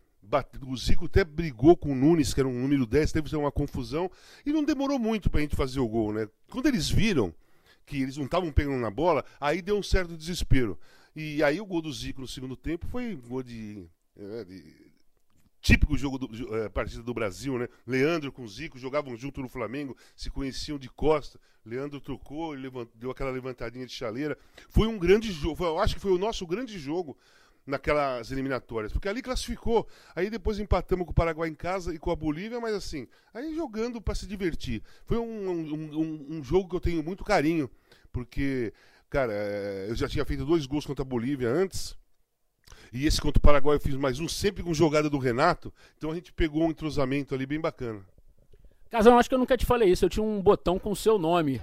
O 0.67 0.77
Zico 0.77 1.05
até 1.05 1.23
brigou 1.23 1.75
com 1.75 1.93
o 1.93 1.95
Nunes, 1.95 2.33
que 2.33 2.41
era 2.41 2.47
um 2.47 2.61
número 2.61 2.85
10, 2.85 3.13
teve 3.13 3.35
uma 3.35 3.51
confusão. 3.51 4.11
E 4.45 4.51
não 4.51 4.63
demorou 4.63 4.99
muito 4.99 5.29
pra 5.29 5.41
gente 5.41 5.55
fazer 5.55 5.79
o 5.79 5.87
gol, 5.87 6.13
né? 6.13 6.27
Quando 6.51 6.67
eles 6.67 6.89
viram 6.89 7.33
que 7.85 8.01
eles 8.01 8.17
não 8.17 8.25
estavam 8.25 8.51
pegando 8.51 8.77
na 8.77 8.91
bola, 8.91 9.25
aí 9.39 9.61
deu 9.61 9.77
um 9.77 9.81
certo 9.81 10.15
desespero. 10.15 10.77
E 11.15 11.41
aí 11.41 11.59
o 11.59 11.65
gol 11.65 11.81
do 11.81 11.91
Zico 11.91 12.21
no 12.21 12.27
segundo 12.27 12.55
tempo 12.55 12.85
foi 12.87 13.15
um 13.15 13.21
gol 13.21 13.41
de, 13.41 13.87
é, 14.15 14.43
de 14.43 14.88
típico 15.61 15.97
jogo 15.97 16.17
do, 16.17 16.55
é, 16.55 16.69
partida 16.69 17.03
do 17.03 17.13
Brasil, 17.13 17.57
né? 17.57 17.67
Leandro 17.85 18.31
com 18.31 18.47
Zico 18.47 18.77
jogavam 18.77 19.15
junto 19.15 19.41
no 19.41 19.49
Flamengo, 19.49 19.95
se 20.15 20.29
conheciam 20.29 20.77
de 20.77 20.89
costa. 20.89 21.39
Leandro 21.65 21.99
trocou, 21.99 22.51
levant, 22.53 22.87
deu 22.95 23.11
aquela 23.11 23.31
levantadinha 23.31 23.85
de 23.85 23.93
chaleira. 23.93 24.37
Foi 24.69 24.87
um 24.87 24.97
grande 24.97 25.31
jogo, 25.31 25.63
eu 25.63 25.79
acho 25.79 25.95
que 25.95 26.01
foi 26.01 26.11
o 26.11 26.17
nosso 26.17 26.45
grande 26.47 26.79
jogo 26.79 27.17
naquelas 27.65 28.31
eliminatórias, 28.31 28.91
porque 28.91 29.07
ali 29.07 29.21
classificou. 29.21 29.87
Aí 30.15 30.29
depois 30.29 30.59
empatamos 30.59 31.05
com 31.05 31.11
o 31.11 31.15
Paraguai 31.15 31.49
em 31.49 31.55
casa 31.55 31.93
e 31.93 31.99
com 31.99 32.11
a 32.11 32.15
Bolívia, 32.15 32.59
mas 32.59 32.73
assim, 32.73 33.07
aí 33.33 33.55
jogando 33.55 34.01
para 34.01 34.15
se 34.15 34.25
divertir. 34.25 34.81
Foi 35.05 35.17
um, 35.17 35.49
um, 35.49 35.73
um, 35.73 36.27
um, 36.37 36.43
jogo 36.43 36.69
que 36.69 36.75
eu 36.75 36.79
tenho 36.79 37.03
muito 37.03 37.23
carinho, 37.23 37.69
porque, 38.11 38.73
cara, 39.09 39.33
é, 39.33 39.87
eu 39.89 39.95
já 39.95 40.07
tinha 40.07 40.25
feito 40.25 40.45
dois 40.45 40.65
gols 40.65 40.85
contra 40.85 41.03
a 41.03 41.05
Bolívia 41.05 41.49
antes. 41.49 41.98
E 42.91 43.05
esse 43.05 43.21
contra 43.21 43.39
o 43.39 43.41
Paraguai 43.41 43.75
eu 43.75 43.79
fiz 43.79 43.95
mais 43.95 44.19
um, 44.19 44.27
sempre 44.27 44.63
com 44.63 44.73
jogada 44.73 45.09
do 45.09 45.17
Renato. 45.17 45.73
Então 45.97 46.11
a 46.11 46.15
gente 46.15 46.33
pegou 46.33 46.63
um 46.63 46.71
entrosamento 46.71 47.35
ali 47.35 47.45
bem 47.45 47.59
bacana. 47.59 48.01
Casão, 48.89 49.19
acho 49.19 49.29
que 49.29 49.35
eu 49.35 49.39
nunca 49.39 49.57
te 49.57 49.65
falei 49.65 49.89
isso. 49.89 50.05
Eu 50.05 50.09
tinha 50.09 50.23
um 50.23 50.41
botão 50.41 50.79
com 50.79 50.91
o 50.91 50.95
seu 50.95 51.17
nome. 51.19 51.61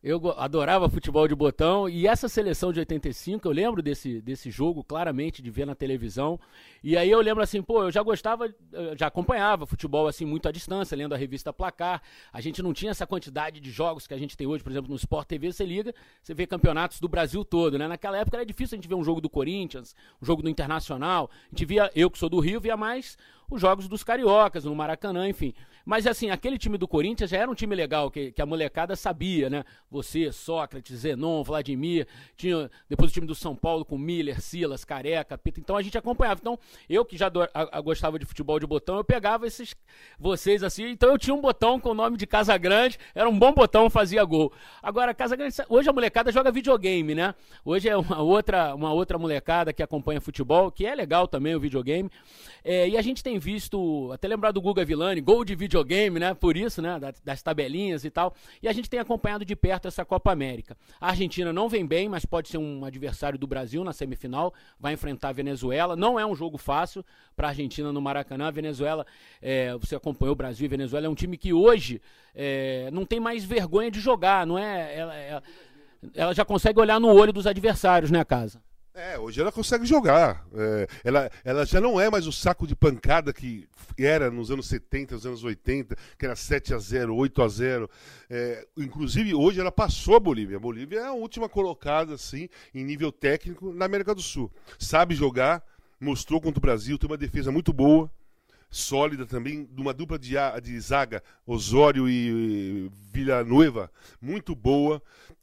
Eu 0.00 0.30
adorava 0.38 0.88
futebol 0.88 1.26
de 1.26 1.34
botão 1.34 1.88
e 1.88 2.06
essa 2.06 2.28
seleção 2.28 2.72
de 2.72 2.78
85, 2.78 3.48
eu 3.48 3.50
lembro 3.50 3.82
desse, 3.82 4.20
desse 4.20 4.48
jogo 4.48 4.84
claramente 4.84 5.42
de 5.42 5.50
ver 5.50 5.66
na 5.66 5.74
televisão. 5.74 6.38
E 6.84 6.96
aí 6.96 7.10
eu 7.10 7.20
lembro 7.20 7.42
assim, 7.42 7.60
pô, 7.60 7.82
eu 7.82 7.90
já 7.90 8.00
gostava, 8.00 8.48
já 8.96 9.08
acompanhava 9.08 9.66
futebol 9.66 10.06
assim 10.06 10.24
muito 10.24 10.48
à 10.48 10.52
distância, 10.52 10.96
lendo 10.96 11.14
a 11.14 11.18
revista 11.18 11.52
Placar. 11.52 12.00
A 12.32 12.40
gente 12.40 12.62
não 12.62 12.72
tinha 12.72 12.92
essa 12.92 13.08
quantidade 13.08 13.58
de 13.58 13.72
jogos 13.72 14.06
que 14.06 14.14
a 14.14 14.18
gente 14.18 14.36
tem 14.36 14.46
hoje, 14.46 14.62
por 14.62 14.70
exemplo, 14.70 14.88
no 14.88 14.94
Sport 14.94 15.26
TV, 15.26 15.52
você 15.52 15.66
liga, 15.66 15.92
você 16.22 16.32
vê 16.32 16.46
campeonatos 16.46 17.00
do 17.00 17.08
Brasil 17.08 17.44
todo, 17.44 17.76
né? 17.76 17.88
Naquela 17.88 18.18
época 18.18 18.36
era 18.36 18.46
difícil 18.46 18.76
a 18.76 18.78
gente 18.78 18.88
ver 18.88 18.94
um 18.94 19.02
jogo 19.02 19.20
do 19.20 19.28
Corinthians, 19.28 19.96
um 20.22 20.24
jogo 20.24 20.42
do 20.42 20.48
Internacional. 20.48 21.28
A 21.46 21.50
gente 21.50 21.64
via, 21.64 21.90
eu 21.96 22.08
que 22.08 22.18
sou 22.18 22.28
do 22.28 22.38
Rio, 22.38 22.60
via 22.60 22.76
mais 22.76 23.18
os 23.50 23.60
jogos 23.60 23.88
dos 23.88 24.04
cariocas, 24.04 24.64
no 24.64 24.74
Maracanã, 24.74 25.28
enfim. 25.28 25.54
Mas 25.84 26.06
assim, 26.06 26.28
aquele 26.28 26.58
time 26.58 26.76
do 26.76 26.86
Corinthians 26.86 27.30
já 27.30 27.38
era 27.38 27.50
um 27.50 27.54
time 27.54 27.74
legal, 27.74 28.10
que, 28.10 28.30
que 28.30 28.42
a 28.42 28.46
molecada 28.46 28.94
sabia, 28.94 29.48
né? 29.48 29.64
Você, 29.90 30.30
Sócrates, 30.30 30.98
Zenon, 30.98 31.42
Vladimir, 31.42 32.06
tinha 32.36 32.70
depois 32.90 33.10
o 33.10 33.14
time 33.14 33.26
do 33.26 33.34
São 33.34 33.56
Paulo 33.56 33.86
com 33.86 33.96
Miller, 33.96 34.38
Silas, 34.38 34.84
Careca, 34.84 35.38
Pita. 35.38 35.60
Então 35.60 35.76
a 35.76 35.82
gente 35.82 35.96
acompanhava. 35.96 36.40
Então, 36.42 36.58
eu 36.90 37.06
que 37.06 37.16
já 37.16 37.30
do, 37.30 37.42
a, 37.42 37.48
a, 37.54 37.80
gostava 37.80 38.18
de 38.18 38.26
futebol 38.26 38.60
de 38.60 38.66
botão, 38.66 38.98
eu 38.98 39.04
pegava 39.04 39.46
esses 39.46 39.74
vocês 40.18 40.62
assim. 40.62 40.90
Então 40.90 41.08
eu 41.08 41.18
tinha 41.18 41.34
um 41.34 41.40
botão 41.40 41.80
com 41.80 41.90
o 41.90 41.94
nome 41.94 42.18
de 42.18 42.26
Casa 42.26 42.54
Grande, 42.58 42.98
era 43.14 43.26
um 43.26 43.38
bom 43.38 43.54
botão, 43.54 43.88
fazia 43.88 44.22
gol. 44.24 44.52
Agora, 44.82 45.14
Casa 45.14 45.36
Grande, 45.36 45.54
hoje 45.70 45.88
a 45.88 45.92
molecada 45.92 46.30
joga 46.30 46.52
videogame, 46.52 47.14
né? 47.14 47.34
Hoje 47.64 47.88
é 47.88 47.96
uma 47.96 48.20
outra, 48.20 48.74
uma 48.74 48.92
outra 48.92 49.16
molecada 49.16 49.72
que 49.72 49.82
acompanha 49.82 50.20
futebol, 50.20 50.70
que 50.70 50.84
é 50.84 50.94
legal 50.94 51.26
também 51.26 51.54
o 51.54 51.60
videogame. 51.60 52.10
É, 52.62 52.86
e 52.86 52.98
a 52.98 53.00
gente 53.00 53.22
tem 53.22 53.37
visto, 53.38 54.10
até 54.12 54.28
lembrar 54.28 54.52
do 54.52 54.60
Guga 54.60 54.84
Villani, 54.84 55.20
gol 55.20 55.44
de 55.44 55.54
videogame, 55.54 56.18
né? 56.18 56.34
Por 56.34 56.56
isso, 56.56 56.82
né? 56.82 56.98
Das, 56.98 57.20
das 57.20 57.42
tabelinhas 57.42 58.04
e 58.04 58.10
tal. 58.10 58.34
E 58.62 58.68
a 58.68 58.72
gente 58.72 58.88
tem 58.88 59.00
acompanhado 59.00 59.44
de 59.44 59.54
perto 59.54 59.88
essa 59.88 60.04
Copa 60.04 60.32
América. 60.32 60.76
A 61.00 61.08
Argentina 61.08 61.52
não 61.52 61.68
vem 61.68 61.86
bem, 61.86 62.08
mas 62.08 62.24
pode 62.24 62.48
ser 62.48 62.58
um 62.58 62.84
adversário 62.84 63.38
do 63.38 63.46
Brasil 63.46 63.82
na 63.84 63.92
semifinal. 63.92 64.52
Vai 64.78 64.94
enfrentar 64.94 65.28
a 65.28 65.32
Venezuela. 65.32 65.96
Não 65.96 66.18
é 66.18 66.26
um 66.26 66.34
jogo 66.34 66.58
fácil 66.58 67.04
para 67.36 67.48
a 67.48 67.50
Argentina 67.50 67.92
no 67.92 68.00
Maracanã. 68.00 68.48
A 68.48 68.50
Venezuela, 68.50 69.06
é, 69.40 69.76
você 69.76 69.96
acompanhou 69.96 70.32
o 70.32 70.36
Brasil 70.36 70.64
e 70.64 70.68
Venezuela, 70.68 71.06
é 71.06 71.10
um 71.10 71.14
time 71.14 71.36
que 71.36 71.52
hoje 71.52 72.00
é, 72.34 72.90
não 72.92 73.04
tem 73.04 73.20
mais 73.20 73.44
vergonha 73.44 73.90
de 73.90 74.00
jogar, 74.00 74.46
não 74.46 74.58
é? 74.58 74.96
Ela, 74.96 75.14
ela, 75.14 75.42
ela 76.14 76.34
já 76.34 76.44
consegue 76.44 76.80
olhar 76.80 77.00
no 77.00 77.08
olho 77.08 77.32
dos 77.32 77.46
adversários, 77.46 78.10
né, 78.10 78.24
Casa? 78.24 78.60
É, 78.98 79.16
hoje 79.16 79.40
ela 79.40 79.52
consegue 79.52 79.86
jogar. 79.86 80.44
É, 80.52 80.88
ela, 81.04 81.30
ela 81.44 81.64
já 81.64 81.80
não 81.80 82.00
é 82.00 82.10
mais 82.10 82.26
o 82.26 82.32
saco 82.32 82.66
de 82.66 82.74
pancada 82.74 83.32
que 83.32 83.68
era 83.96 84.28
nos 84.28 84.50
anos 84.50 84.66
70, 84.66 85.14
nos 85.14 85.24
anos 85.24 85.44
80, 85.44 85.96
que 86.18 86.26
era 86.26 86.34
7 86.34 86.74
a 86.74 86.78
0 86.78 87.14
8 87.14 87.42
a 87.42 87.48
0 87.48 87.90
é, 88.28 88.66
Inclusive, 88.76 89.32
hoje 89.34 89.60
ela 89.60 89.70
passou 89.70 90.16
a 90.16 90.20
Bolívia. 90.20 90.56
A 90.56 90.60
Bolívia 90.60 90.98
é 90.98 91.06
a 91.06 91.12
última 91.12 91.48
colocada, 91.48 92.14
assim, 92.14 92.48
em 92.74 92.84
nível 92.84 93.12
técnico 93.12 93.72
na 93.72 93.84
América 93.84 94.12
do 94.12 94.20
Sul. 94.20 94.50
Sabe 94.80 95.14
jogar, 95.14 95.62
mostrou 96.00 96.40
contra 96.40 96.58
o 96.58 96.60
Brasil, 96.60 96.98
tem 96.98 97.08
uma 97.08 97.16
defesa 97.16 97.52
muito 97.52 97.72
boa, 97.72 98.10
sólida 98.68 99.24
também, 99.24 99.64
de 99.64 99.80
uma 99.80 99.94
dupla 99.94 100.18
de, 100.18 100.34
de 100.60 100.80
zaga, 100.80 101.22
Osório 101.46 102.08
e 102.08 102.90
Villanueva, 103.12 103.92
muito 104.20 104.56
boa 104.56 105.00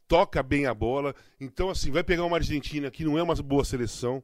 toca 0.08 0.42
bem 0.42 0.66
a 0.66 0.74
bola. 0.74 1.14
Então, 1.40 1.70
assim, 1.70 1.90
vai 1.90 2.02
pegar 2.02 2.24
uma 2.24 2.36
Argentina 2.36 2.90
que 2.90 3.04
não 3.04 3.18
é 3.18 3.22
uma 3.22 3.34
boa 3.36 3.64
seleção, 3.64 4.22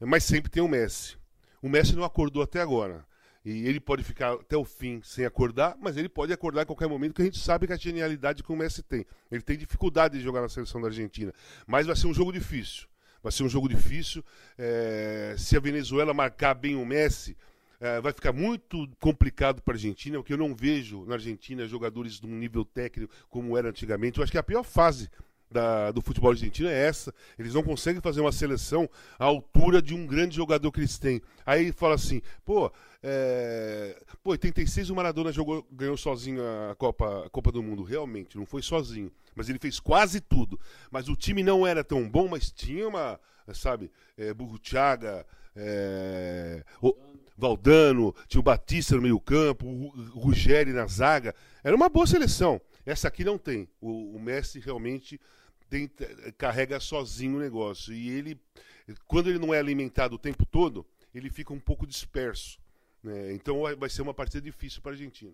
mas 0.00 0.24
sempre 0.24 0.50
tem 0.50 0.62
o 0.62 0.68
Messi. 0.68 1.16
O 1.62 1.68
Messi 1.68 1.94
não 1.94 2.04
acordou 2.04 2.42
até 2.42 2.60
agora. 2.60 3.04
E 3.44 3.66
ele 3.66 3.80
pode 3.80 4.02
ficar 4.02 4.34
até 4.34 4.56
o 4.56 4.64
fim 4.64 5.00
sem 5.02 5.24
acordar, 5.24 5.76
mas 5.80 5.96
ele 5.96 6.08
pode 6.08 6.32
acordar 6.32 6.62
em 6.62 6.66
qualquer 6.66 6.88
momento, 6.88 7.14
que 7.14 7.22
a 7.22 7.24
gente 7.24 7.38
sabe 7.38 7.66
que 7.66 7.72
a 7.72 7.76
genialidade 7.76 8.42
que 8.42 8.52
o 8.52 8.56
Messi 8.56 8.82
tem. 8.82 9.06
Ele 9.30 9.40
tem 9.40 9.56
dificuldade 9.56 10.18
de 10.18 10.24
jogar 10.24 10.42
na 10.42 10.48
seleção 10.48 10.80
da 10.80 10.88
Argentina. 10.88 11.32
Mas 11.66 11.86
vai 11.86 11.96
ser 11.96 12.06
um 12.06 12.14
jogo 12.14 12.32
difícil. 12.32 12.86
Vai 13.22 13.32
ser 13.32 13.42
um 13.42 13.48
jogo 13.48 13.68
difícil. 13.68 14.24
É... 14.58 15.34
Se 15.38 15.56
a 15.56 15.60
Venezuela 15.60 16.12
marcar 16.12 16.54
bem 16.54 16.76
o 16.76 16.84
Messi, 16.84 17.36
é, 17.80 18.00
vai 18.00 18.12
ficar 18.12 18.32
muito 18.32 18.86
complicado 19.00 19.62
para 19.62 19.72
a 19.72 19.76
Argentina, 19.76 20.18
porque 20.18 20.34
eu 20.34 20.38
não 20.38 20.54
vejo 20.54 21.04
na 21.06 21.14
Argentina 21.14 21.66
jogadores 21.66 22.20
de 22.20 22.26
um 22.26 22.38
nível 22.38 22.64
técnico 22.64 23.12
como 23.28 23.56
era 23.56 23.70
antigamente. 23.70 24.18
Eu 24.18 24.22
acho 24.22 24.30
que 24.30 24.38
a 24.38 24.42
pior 24.42 24.62
fase 24.62 25.08
da, 25.50 25.90
do 25.90 26.00
futebol 26.00 26.30
argentino 26.30 26.68
é 26.68 26.86
essa. 26.86 27.12
Eles 27.38 27.54
não 27.54 27.62
conseguem 27.62 28.00
fazer 28.00 28.20
uma 28.20 28.32
seleção 28.32 28.88
à 29.18 29.24
altura 29.24 29.82
de 29.82 29.94
um 29.94 30.06
grande 30.06 30.36
jogador 30.36 30.70
que 30.70 30.80
eles 30.80 30.98
têm. 30.98 31.20
Aí 31.44 31.72
fala 31.72 31.94
assim, 31.94 32.22
pô, 32.44 32.70
é... 33.02 34.00
pô 34.22 34.30
86 34.30 34.90
o 34.90 34.94
Maradona 34.94 35.32
jogou, 35.32 35.66
ganhou 35.72 35.96
sozinho 35.96 36.42
a 36.70 36.74
Copa, 36.76 37.26
a 37.26 37.30
Copa 37.30 37.50
do 37.50 37.62
Mundo. 37.62 37.82
Realmente, 37.82 38.36
não 38.36 38.46
foi 38.46 38.62
sozinho. 38.62 39.10
Mas 39.34 39.48
ele 39.48 39.58
fez 39.58 39.80
quase 39.80 40.20
tudo. 40.20 40.60
Mas 40.90 41.08
o 41.08 41.16
time 41.16 41.42
não 41.42 41.66
era 41.66 41.82
tão 41.82 42.08
bom, 42.08 42.28
mas 42.28 42.52
tinha 42.52 42.86
uma, 42.86 43.18
sabe, 43.54 43.90
é, 44.16 44.32
Burruchaga, 44.32 45.26
é... 45.56 46.62
O... 46.80 46.94
Valdano, 47.40 48.14
tinha 48.28 48.40
o 48.40 48.44
Batista 48.44 48.94
no 48.94 49.02
meio-campo, 49.02 49.66
o 49.66 49.88
Ruggeri 50.20 50.72
na 50.72 50.86
zaga. 50.86 51.34
Era 51.64 51.74
uma 51.74 51.88
boa 51.88 52.06
seleção. 52.06 52.60
Essa 52.86 53.08
aqui 53.08 53.24
não 53.24 53.38
tem. 53.38 53.68
O, 53.80 54.16
o 54.16 54.20
Messi 54.20 54.60
realmente 54.60 55.20
tem, 55.68 55.90
carrega 56.36 56.78
sozinho 56.78 57.36
o 57.36 57.40
negócio. 57.40 57.92
E 57.94 58.10
ele, 58.10 58.40
quando 59.06 59.30
ele 59.30 59.38
não 59.38 59.54
é 59.54 59.58
alimentado 59.58 60.14
o 60.14 60.18
tempo 60.18 60.44
todo, 60.44 60.86
ele 61.14 61.30
fica 61.30 61.52
um 61.52 61.60
pouco 61.60 61.86
disperso. 61.86 62.58
Né? 63.02 63.32
Então 63.32 63.62
vai 63.76 63.88
ser 63.88 64.02
uma 64.02 64.14
partida 64.14 64.42
difícil 64.42 64.82
para 64.82 64.92
a 64.92 64.94
Argentina. 64.94 65.32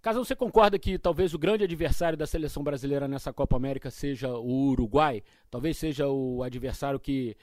Caso 0.00 0.24
você 0.24 0.36
concorda 0.36 0.78
que 0.78 0.96
talvez 0.96 1.34
o 1.34 1.38
grande 1.38 1.64
adversário 1.64 2.16
da 2.16 2.26
seleção 2.26 2.62
brasileira 2.62 3.08
nessa 3.08 3.32
Copa 3.32 3.56
América 3.56 3.90
seja 3.90 4.30
o 4.30 4.68
Uruguai, 4.68 5.24
talvez 5.50 5.76
seja 5.76 6.06
o 6.06 6.42
adversário 6.44 7.00
que 7.00 7.36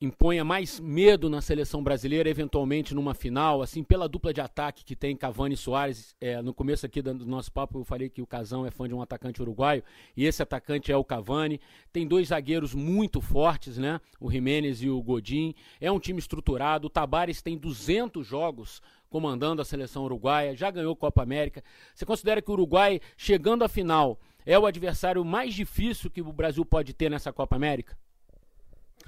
imponha 0.00 0.42
mais 0.42 0.80
medo 0.80 1.28
na 1.28 1.42
seleção 1.42 1.82
brasileira, 1.82 2.30
eventualmente 2.30 2.94
numa 2.94 3.12
final, 3.12 3.60
assim, 3.60 3.84
pela 3.84 4.08
dupla 4.08 4.32
de 4.32 4.40
ataque 4.40 4.82
que 4.82 4.96
tem 4.96 5.14
Cavani 5.14 5.54
e 5.54 5.58
Soares. 5.58 6.16
É, 6.18 6.40
no 6.40 6.54
começo 6.54 6.86
aqui 6.86 7.02
do 7.02 7.26
nosso 7.26 7.52
papo 7.52 7.78
eu 7.78 7.84
falei 7.84 8.08
que 8.08 8.22
o 8.22 8.26
Casão 8.26 8.64
é 8.64 8.70
fã 8.70 8.88
de 8.88 8.94
um 8.94 9.02
atacante 9.02 9.42
uruguaio, 9.42 9.84
e 10.16 10.24
esse 10.24 10.42
atacante 10.42 10.90
é 10.90 10.96
o 10.96 11.04
Cavani. 11.04 11.60
Tem 11.92 12.06
dois 12.06 12.28
zagueiros 12.28 12.74
muito 12.74 13.20
fortes, 13.20 13.76
né? 13.76 14.00
O 14.18 14.30
Jiménez 14.30 14.82
e 14.82 14.88
o 14.88 15.02
Godin. 15.02 15.54
É 15.78 15.92
um 15.92 15.98
time 15.98 16.18
estruturado. 16.18 16.86
O 16.86 16.90
Tabares 16.90 17.42
tem 17.42 17.58
200 17.58 18.26
jogos 18.26 18.80
comandando 19.10 19.60
a 19.60 19.64
seleção 19.64 20.04
uruguaia, 20.04 20.56
já 20.56 20.70
ganhou 20.70 20.96
Copa 20.96 21.22
América. 21.22 21.62
Você 21.94 22.06
considera 22.06 22.40
que 22.40 22.48
o 22.48 22.54
Uruguai, 22.54 23.00
chegando 23.16 23.64
à 23.64 23.68
final, 23.68 24.18
é 24.46 24.58
o 24.58 24.64
adversário 24.64 25.24
mais 25.24 25.52
difícil 25.52 26.08
que 26.08 26.22
o 26.22 26.32
Brasil 26.32 26.64
pode 26.64 26.94
ter 26.94 27.10
nessa 27.10 27.32
Copa 27.32 27.56
América? 27.56 27.98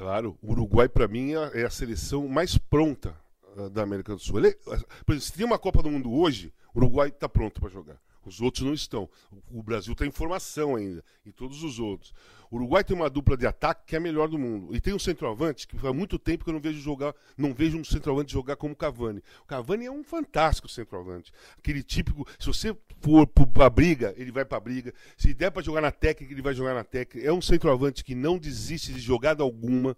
Claro, 0.03 0.37
o 0.43 0.51
Uruguai 0.51 0.89
para 0.89 1.07
mim 1.07 1.33
é, 1.33 1.61
é 1.61 1.65
a 1.65 1.71
seleção 1.71 2.27
mais 2.27 2.59
pronta 2.59 3.17
uh, 3.57 3.71
da 3.71 3.85
América 3.85 4.13
do 4.13 4.19
Sul. 4.19 4.41
Ele, 4.41 4.51
por 5.07 5.13
exemplo, 5.13 5.21
se 5.21 5.33
tem 5.33 5.47
uma 5.47 5.61
Copa 5.61 5.81
do 5.81 5.93
Mundo 5.93 6.13
hoje, 6.13 6.53
o 6.75 6.79
Uruguai 6.81 7.09
está 7.09 7.29
pronto 7.29 7.61
para 7.61 7.71
jogar. 7.71 8.01
Os 8.25 8.41
outros 8.41 8.65
não 8.65 8.73
estão. 8.73 9.09
O 9.51 9.63
Brasil 9.63 9.95
tem 9.95 10.09
informação 10.09 10.77
ainda, 10.77 11.05
e 11.25 11.33
todos 11.33 11.63
os 11.63 11.79
outros. 11.79 12.13
O 12.51 12.57
Uruguai 12.57 12.85
tem 12.85 12.95
uma 12.95 13.09
dupla 13.09 13.35
de 13.35 13.47
ataque 13.47 13.87
que 13.87 13.95
é 13.95 13.99
a 13.99 14.01
melhor 14.01 14.29
do 14.29 14.39
mundo. 14.39 14.77
E 14.77 14.81
tem 14.81 14.93
um 14.93 14.99
centroavante 14.99 15.67
que 15.67 15.79
faz 15.79 15.95
muito 15.95 16.19
tempo 16.19 16.45
que 16.45 16.51
eu 16.51 16.55
não 16.55 16.61
vejo 16.61 16.79
jogar, 16.81 17.15
não 17.37 17.55
vejo 17.55 17.79
um 17.79 17.85
centroavante 17.85 18.33
jogar 18.33 18.57
como 18.57 18.75
o 18.75 18.77
Cavani. 18.77 19.23
O 19.43 19.47
Cavani 19.47 19.87
é 19.87 19.91
um 19.91 20.05
fantástico 20.05 20.69
centroavante. 20.69 21.33
Aquele 21.59 21.83
típico, 21.83 22.27
se 22.39 22.47
você 22.47 22.77
for 23.01 23.27
para 23.27 23.71
briga, 23.71 24.15
ele 24.19 24.31
vai 24.31 24.45
para 24.45 24.61
briga. 24.61 24.93
Se 25.17 25.33
der 25.33 25.51
para 25.51 25.63
jogar 25.63 25.81
na 25.81 25.91
técnica, 25.91 26.33
ele 26.33 26.43
vai 26.43 26.53
jogar 26.53 26.75
na 26.75 26.85
técnica. 26.85 27.27
É 27.27 27.33
um 27.33 27.41
centroavante 27.41 28.05
que 28.05 28.15
não 28.15 28.39
desiste 28.39 28.93
de 28.93 29.01
jogada 29.01 29.43
alguma. 29.43 29.97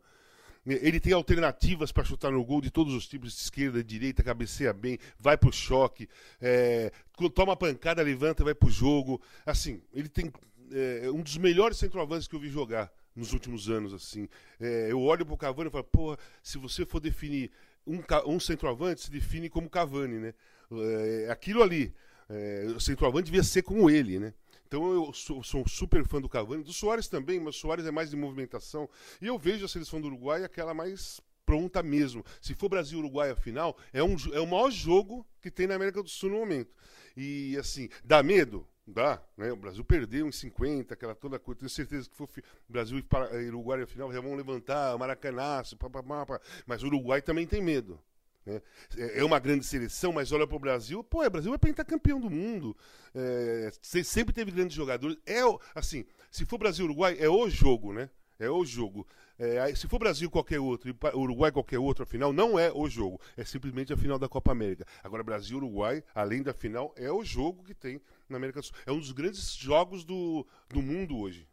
Ele 0.66 0.98
tem 0.98 1.12
alternativas 1.12 1.92
para 1.92 2.04
chutar 2.04 2.30
no 2.30 2.44
gol 2.44 2.60
de 2.60 2.70
todos 2.70 2.94
os 2.94 3.06
tipos, 3.06 3.34
de 3.34 3.40
esquerda, 3.42 3.84
de 3.84 3.88
direita, 3.88 4.22
cabeceia 4.22 4.72
bem, 4.72 4.98
vai 5.18 5.36
pro 5.36 5.52
choque, 5.52 6.08
é, 6.40 6.90
toma 7.34 7.54
pancada, 7.54 8.02
levanta, 8.02 8.42
vai 8.42 8.54
pro 8.54 8.70
jogo. 8.70 9.20
Assim, 9.44 9.82
ele 9.92 10.08
tem 10.08 10.32
é, 10.72 11.10
um 11.10 11.20
dos 11.20 11.36
melhores 11.36 11.76
centroavantes 11.76 12.26
que 12.26 12.34
eu 12.34 12.40
vi 12.40 12.48
jogar 12.48 12.90
nos 13.14 13.32
últimos 13.32 13.68
anos. 13.68 13.92
assim. 13.92 14.28
É, 14.58 14.90
eu 14.90 15.00
olho 15.00 15.24
pro 15.24 15.36
Cavani 15.36 15.68
e 15.68 15.72
falo, 15.72 15.84
porra, 15.84 16.18
se 16.42 16.58
você 16.58 16.84
for 16.84 17.00
definir 17.00 17.50
um, 17.86 18.00
um 18.26 18.40
centroavante, 18.40 19.02
se 19.02 19.10
define 19.10 19.48
como 19.48 19.68
Cavani, 19.68 20.18
né? 20.18 20.34
É, 20.72 21.30
aquilo 21.30 21.62
ali, 21.62 21.94
é, 22.28 22.66
o 22.74 22.80
centroavante 22.80 23.26
devia 23.26 23.42
ser 23.42 23.62
como 23.62 23.90
ele, 23.90 24.18
né? 24.18 24.34
Então 24.66 24.92
eu 24.92 25.12
sou, 25.12 25.42
sou 25.42 25.62
um 25.62 25.68
super 25.68 26.06
fã 26.06 26.20
do 26.20 26.28
Cavani, 26.28 26.62
do 26.62 26.72
Soares 26.72 27.08
também, 27.08 27.38
mas 27.38 27.56
o 27.56 27.58
Soares 27.58 27.86
é 27.86 27.90
mais 27.90 28.10
de 28.10 28.16
movimentação. 28.16 28.88
E 29.20 29.26
eu 29.26 29.38
vejo 29.38 29.64
a 29.64 29.68
seleção 29.68 30.00
do 30.00 30.08
Uruguai 30.08 30.44
aquela 30.44 30.74
mais 30.74 31.20
pronta 31.44 31.82
mesmo. 31.82 32.24
Se 32.40 32.54
for 32.54 32.68
Brasil 32.68 32.98
Uruguai 32.98 33.30
a 33.30 33.36
final, 33.36 33.76
é, 33.92 34.02
um, 34.02 34.16
é 34.32 34.40
o 34.40 34.46
maior 34.46 34.70
jogo 34.70 35.26
que 35.40 35.50
tem 35.50 35.66
na 35.66 35.74
América 35.74 36.02
do 36.02 36.08
Sul 36.08 36.30
no 36.30 36.38
momento. 36.38 36.74
E 37.16 37.56
assim, 37.58 37.88
dá 38.02 38.22
medo? 38.22 38.66
Dá, 38.86 39.22
né? 39.36 39.50
O 39.50 39.56
Brasil 39.56 39.82
perdeu 39.82 40.26
em 40.28 40.32
50, 40.32 40.92
aquela 40.92 41.14
toda 41.14 41.38
coisa. 41.38 41.60
Tenho 41.60 41.70
certeza 41.70 42.08
que 42.08 42.16
for 42.16 42.28
Brasil 42.68 42.98
e 42.98 43.48
Uruguai 43.48 43.82
a 43.82 43.86
final 43.86 44.12
já 44.12 44.20
vão 44.20 44.34
levantar, 44.34 44.96
Maracanaço, 44.98 45.76
papapá, 45.76 46.40
mas 46.66 46.82
o 46.82 46.86
Uruguai 46.86 47.22
também 47.22 47.46
tem 47.46 47.62
medo. 47.62 47.98
Né? 48.46 48.60
É, 48.96 49.20
é 49.20 49.24
uma 49.24 49.38
grande 49.38 49.64
seleção, 49.64 50.12
mas 50.12 50.32
olha 50.32 50.46
para 50.46 50.56
o 50.56 50.60
Brasil, 50.60 51.02
pô, 51.02 51.24
o 51.24 51.30
Brasil 51.30 51.54
é 51.54 51.84
campeão 51.84 52.20
do 52.20 52.30
mundo. 52.30 52.76
É, 53.14 53.70
sempre 53.82 54.34
teve 54.34 54.50
grandes 54.50 54.76
jogadores. 54.76 55.16
É 55.26 55.40
assim, 55.74 56.04
se 56.30 56.44
for 56.44 56.58
Brasil 56.58 56.84
Uruguai, 56.84 57.16
é 57.18 57.28
o 57.28 57.48
jogo, 57.48 57.92
né? 57.92 58.10
É 58.38 58.50
o 58.50 58.64
jogo. 58.64 59.06
É, 59.38 59.74
se 59.74 59.88
for 59.88 59.98
Brasil 59.98 60.30
qualquer 60.30 60.60
outro 60.60 60.90
e 60.90 61.16
Uruguai 61.16 61.50
qualquer 61.50 61.78
outro, 61.78 62.02
a 62.02 62.06
final 62.06 62.32
não 62.32 62.58
é 62.58 62.70
o 62.72 62.88
jogo. 62.88 63.20
É 63.36 63.44
simplesmente 63.44 63.92
a 63.92 63.96
final 63.96 64.18
da 64.18 64.28
Copa 64.28 64.52
América. 64.52 64.86
Agora, 65.02 65.22
Brasil 65.22 65.56
Uruguai, 65.56 66.02
além 66.14 66.42
da 66.42 66.52
final, 66.52 66.92
é 66.96 67.10
o 67.10 67.24
jogo 67.24 67.64
que 67.64 67.74
tem 67.74 68.00
na 68.28 68.36
América 68.36 68.60
do 68.60 68.66
Sul. 68.66 68.76
É 68.86 68.92
um 68.92 68.98
dos 68.98 69.12
grandes 69.12 69.54
jogos 69.54 70.04
do, 70.04 70.46
do 70.68 70.82
mundo 70.82 71.16
hoje. 71.16 71.48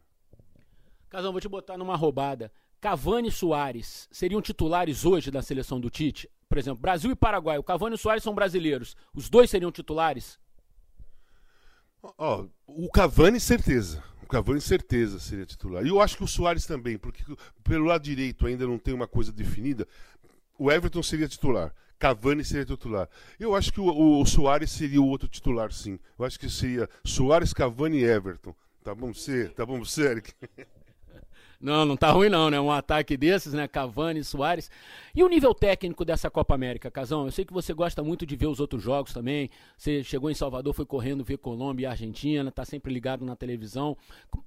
Casão, 1.08 1.32
vou 1.32 1.40
te 1.40 1.48
botar 1.48 1.76
numa 1.76 1.96
roubada. 1.96 2.52
Cavani 2.80 3.28
e 3.28 3.32
Soares 3.32 4.08
seriam 4.10 4.42
titulares 4.42 5.04
hoje 5.04 5.30
da 5.30 5.40
seleção 5.40 5.80
do 5.80 5.88
Tite? 5.88 6.28
Por 6.52 6.58
exemplo, 6.58 6.82
Brasil 6.82 7.10
e 7.10 7.14
Paraguai, 7.14 7.56
o 7.56 7.62
Cavani 7.62 7.94
e 7.94 7.96
o 7.96 7.98
Soares 7.98 8.22
são 8.22 8.34
brasileiros. 8.34 8.94
Os 9.14 9.30
dois 9.30 9.48
seriam 9.48 9.72
titulares? 9.72 10.38
Ó, 12.02 12.44
o 12.66 12.90
Cavani, 12.90 13.40
certeza. 13.40 14.04
O 14.22 14.26
Cavani, 14.26 14.60
certeza, 14.60 15.18
seria 15.18 15.46
titular. 15.46 15.82
E 15.82 15.88
eu 15.88 15.98
acho 15.98 16.14
que 16.14 16.24
o 16.24 16.28
Soares 16.28 16.66
também, 16.66 16.98
porque 16.98 17.24
pelo 17.64 17.86
lado 17.86 18.02
direito 18.02 18.46
ainda 18.46 18.66
não 18.66 18.78
tem 18.78 18.92
uma 18.92 19.08
coisa 19.08 19.32
definida. 19.32 19.88
O 20.58 20.70
Everton 20.70 21.02
seria 21.02 21.26
titular. 21.26 21.74
Cavani 21.98 22.44
seria 22.44 22.66
titular. 22.66 23.08
Eu 23.40 23.56
acho 23.56 23.72
que 23.72 23.80
o, 23.80 23.84
o, 23.84 24.20
o 24.20 24.26
Soares 24.26 24.70
seria 24.72 25.00
o 25.00 25.08
outro 25.08 25.28
titular, 25.28 25.72
sim. 25.72 25.98
Eu 26.18 26.26
acho 26.26 26.38
que 26.38 26.50
seria 26.50 26.86
Soares, 27.02 27.54
Cavani 27.54 28.00
e 28.00 28.04
Everton. 28.04 28.54
Tá 28.84 28.94
bom 28.94 29.10
você? 29.14 29.48
Tá 29.48 29.64
bom 29.64 29.78
você, 29.78 30.02
Eric? 30.02 30.34
Não, 31.62 31.84
não 31.84 31.96
tá 31.96 32.10
ruim 32.10 32.28
não, 32.28 32.50
né? 32.50 32.60
Um 32.60 32.72
ataque 32.72 33.16
desses, 33.16 33.52
né? 33.52 33.68
Cavani, 33.68 34.24
Soares. 34.24 34.68
E 35.14 35.22
o 35.22 35.28
nível 35.28 35.54
técnico 35.54 36.04
dessa 36.04 36.28
Copa 36.28 36.56
América, 36.56 36.90
Casão? 36.90 37.24
Eu 37.24 37.30
sei 37.30 37.44
que 37.44 37.52
você 37.52 37.72
gosta 37.72 38.02
muito 38.02 38.26
de 38.26 38.34
ver 38.34 38.48
os 38.48 38.58
outros 38.58 38.82
jogos 38.82 39.12
também. 39.12 39.48
Você 39.78 40.02
chegou 40.02 40.28
em 40.28 40.34
Salvador, 40.34 40.74
foi 40.74 40.84
correndo 40.84 41.22
ver 41.22 41.38
Colômbia 41.38 41.84
e 41.84 41.86
Argentina, 41.86 42.50
tá 42.50 42.64
sempre 42.64 42.92
ligado 42.92 43.24
na 43.24 43.36
televisão. 43.36 43.96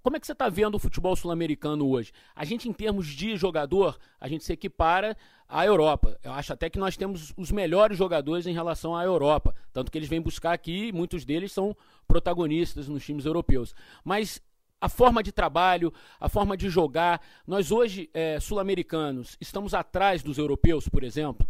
Como 0.04 0.18
é 0.18 0.20
que 0.20 0.28
você 0.28 0.36
tá 0.36 0.50
vendo 0.50 0.76
o 0.76 0.80
futebol 0.80 1.16
sul-americano 1.16 1.90
hoje? 1.90 2.12
A 2.36 2.44
gente, 2.44 2.68
em 2.68 2.74
termos 2.74 3.08
de 3.08 3.38
jogador, 3.38 3.98
a 4.20 4.28
gente 4.28 4.44
se 4.44 4.52
equipara 4.52 5.16
à 5.48 5.66
Europa. 5.66 6.20
Eu 6.22 6.34
acho 6.34 6.52
até 6.52 6.70
que 6.70 6.78
nós 6.78 6.98
temos 6.98 7.34
os 7.38 7.50
melhores 7.50 7.98
jogadores 7.98 8.46
em 8.46 8.54
relação 8.54 8.94
à 8.94 9.06
Europa. 9.06 9.56
Tanto 9.72 9.90
que 9.90 9.98
eles 9.98 10.10
vêm 10.10 10.20
buscar 10.20 10.52
aqui, 10.52 10.92
muitos 10.92 11.24
deles 11.24 11.54
são 11.54 11.78
protagonistas 12.06 12.90
nos 12.90 13.06
times 13.06 13.26
europeus. 13.26 13.74
Mas 14.04 14.42
a 14.86 14.90
forma 14.90 15.24
de 15.24 15.32
trabalho, 15.32 15.92
a 16.20 16.30
forma 16.30 16.56
de 16.56 16.70
jogar. 16.70 17.20
Nós 17.48 17.72
hoje, 17.72 18.08
é, 18.14 18.40
sul-americanos, 18.40 19.36
estamos 19.42 19.74
atrás 19.74 20.22
dos 20.22 20.38
europeus, 20.38 20.88
por 20.88 21.04
exemplo? 21.04 21.48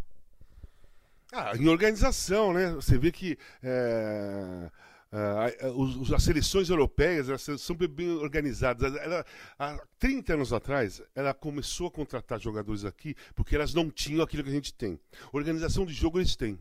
Ah, 1.34 1.52
em 1.58 1.68
organização, 1.68 2.54
né? 2.54 2.72
Você 2.76 2.98
vê 2.98 3.12
que 3.12 3.38
é, 3.62 4.72
é, 5.12 6.16
as 6.16 6.24
seleções 6.24 6.70
europeias 6.70 7.28
elas 7.28 7.46
são 7.60 7.76
bem 7.76 8.10
organizadas. 8.12 8.96
Ela, 8.96 9.26
há 9.60 9.78
30 10.00 10.36
anos 10.36 10.54
atrás, 10.54 11.02
ela 11.14 11.34
começou 11.34 11.88
a 11.88 11.92
contratar 11.92 12.40
jogadores 12.40 12.86
aqui 12.86 13.16
porque 13.36 13.54
elas 13.54 13.74
não 13.74 13.92
tinham 13.92 14.24
aquilo 14.24 14.44
que 14.44 14.50
a 14.50 14.54
gente 14.54 14.74
tem. 14.74 14.98
Organização 15.34 15.86
de 15.86 15.94
jogo 15.94 16.20
eles 16.20 16.38
têm. 16.38 16.58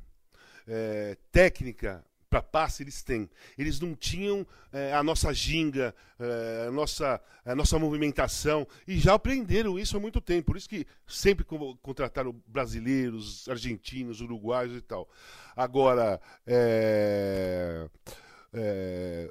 É, 0.67 1.17
técnica, 1.31 2.05
para 2.35 2.43
passe 2.43 2.83
eles 2.83 3.01
têm. 3.01 3.31
Eles 3.57 3.79
não 3.79 3.95
tinham 3.95 4.45
é, 4.73 4.93
a 4.93 5.05
nossa 5.05 5.33
ginga, 5.33 5.95
é, 6.19 6.67
a, 6.67 6.71
nossa, 6.73 7.21
a 7.45 7.55
nossa 7.55 7.79
movimentação, 7.79 8.67
e 8.89 8.99
já 8.99 9.15
aprenderam 9.15 9.79
isso 9.79 9.97
há 9.97 10.01
muito 10.01 10.21
tempo. 10.21 10.47
Por 10.47 10.57
isso 10.57 10.69
que 10.69 10.85
sempre 11.07 11.47
contrataram 11.81 12.35
brasileiros, 12.49 13.49
argentinos, 13.49 14.21
uruguaios 14.21 14.77
e 14.77 14.81
tal. 14.81 15.09
Agora, 15.55 16.21
é, 16.45 17.89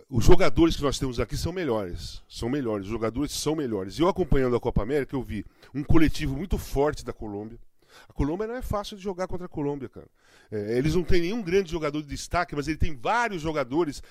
os 0.10 0.24
jogadores 0.24 0.78
que 0.78 0.84
nós 0.84 0.98
temos 0.98 1.20
aqui 1.20 1.36
são 1.36 1.52
melhores. 1.52 2.24
São 2.30 2.48
melhores. 2.48 2.86
Os 2.86 2.92
jogadores 2.92 3.34
são 3.34 3.54
melhores. 3.54 4.00
E 4.00 4.02
eu 4.02 4.08
acompanhando 4.08 4.56
a 4.56 4.62
Copa 4.62 4.82
América, 4.82 5.14
eu 5.14 5.22
vi 5.22 5.46
um 5.76 5.84
coletivo 5.84 6.38
muito 6.38 6.58
forte 6.58 7.04
da 7.04 7.12
Colômbia. 7.12 7.60
A 8.08 8.14
Colômbia 8.14 8.48
não 8.48 8.56
é 8.56 8.62
fácil 8.62 8.98
de 8.98 9.04
jogar 9.04 9.28
contra 9.28 9.46
a 9.46 9.50
Colômbia, 9.50 9.90
cara. 9.90 10.08
É, 10.52 10.78
eles 10.78 10.96
não 10.96 11.04
têm 11.04 11.22
nenhum 11.22 11.42
grande 11.42 11.72
jogador 11.72 12.02
de 12.02 12.08
destaque, 12.08 12.56
mas 12.56 12.68
ele 12.68 12.78
tem 12.78 12.96
vários 12.96 13.42
jogadores 13.42 14.02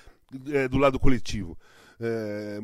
é, 0.51 0.67
do 0.67 0.77
lado 0.77 0.99
coletivo. 0.99 1.57
É, 1.99 2.59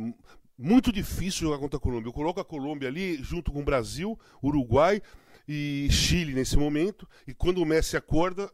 muito 0.58 0.92
difícil 0.92 1.48
jogar 1.48 1.58
contra 1.58 1.78
a 1.78 1.80
Colômbia. 1.80 2.10
Eu 2.10 2.14
coloco 2.14 2.40
a 2.40 2.46
Colômbia 2.46 2.90
ali 2.90 3.24
junto 3.24 3.52
com 3.52 3.62
o 3.62 3.64
Brasil, 3.64 4.20
Uruguai 4.44 5.02
e 5.48 5.88
Chile 5.90 6.34
nesse 6.34 6.58
momento. 6.58 7.08
E 7.26 7.34
quando 7.34 7.60
o 7.60 7.66
Messi 7.66 7.96
acorda, 7.96 8.52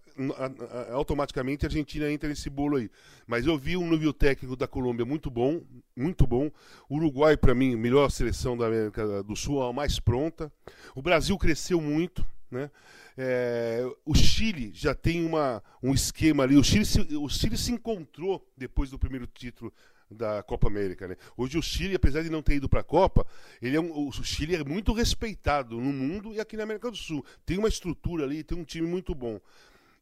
automaticamente 0.94 1.66
a 1.66 1.68
Argentina 1.68 2.10
entra 2.10 2.30
nesse 2.30 2.50
bolo 2.50 2.78
aí. 2.78 2.90
Mas 3.28 3.46
eu 3.46 3.58
vi 3.58 3.76
um 3.76 3.90
nível 3.90 4.14
técnico 4.14 4.56
da 4.56 4.68
Colômbia 4.68 5.06
muito 5.06 5.30
bom, 5.30 5.62
muito 5.96 6.28
bom. 6.28 6.52
O 6.88 6.98
Uruguai, 6.98 7.36
para 7.36 7.56
mim, 7.56 7.76
melhor 7.76 8.10
seleção 8.12 8.56
da 8.56 8.68
América 8.68 9.24
do 9.24 9.36
Sul, 9.36 9.62
a 9.64 9.74
mais 9.74 10.00
pronta. 10.00 10.52
O 10.96 11.02
Brasil 11.02 11.38
cresceu 11.38 11.82
muito. 11.82 12.26
Né? 12.50 12.70
É, 13.18 13.84
o 14.06 14.14
Chile 14.14 14.72
já 14.74 14.94
tem 14.94 15.26
uma, 15.26 15.64
um 15.82 15.94
esquema 15.94 16.44
ali. 16.44 16.56
O 16.56 16.64
Chile, 16.64 16.86
se, 16.86 17.02
o 17.16 17.28
Chile 17.30 17.58
se 17.58 17.72
encontrou 17.72 18.46
depois 18.56 18.90
do 18.90 19.00
primeiro 19.00 19.28
título 19.28 19.74
da 20.10 20.44
Copa 20.44 20.68
América. 20.68 21.08
Né? 21.08 21.16
Hoje 21.36 21.58
o 21.58 21.62
Chile, 21.62 21.96
apesar 21.96 22.22
de 22.22 22.30
não 22.30 22.42
ter 22.42 22.56
ido 22.56 22.70
para 22.70 22.82
a 22.82 22.84
Copa, 22.84 23.26
ele 23.62 23.76
é 23.76 23.82
um, 23.82 24.08
o 24.08 24.12
Chile 24.12 24.56
é 24.56 24.64
muito 24.64 24.94
respeitado 24.94 25.80
no 25.80 25.92
mundo 25.92 26.34
e 26.34 26.40
aqui 26.40 26.56
na 26.56 26.64
América 26.64 26.92
do 26.92 26.98
Sul. 26.98 27.26
Tem 27.46 27.58
uma 27.58 27.68
estrutura 27.68 28.24
ali, 28.24 28.44
tem 28.44 28.58
um 28.58 28.64
time 28.64 28.88
muito 28.88 29.14
bom. 29.16 29.40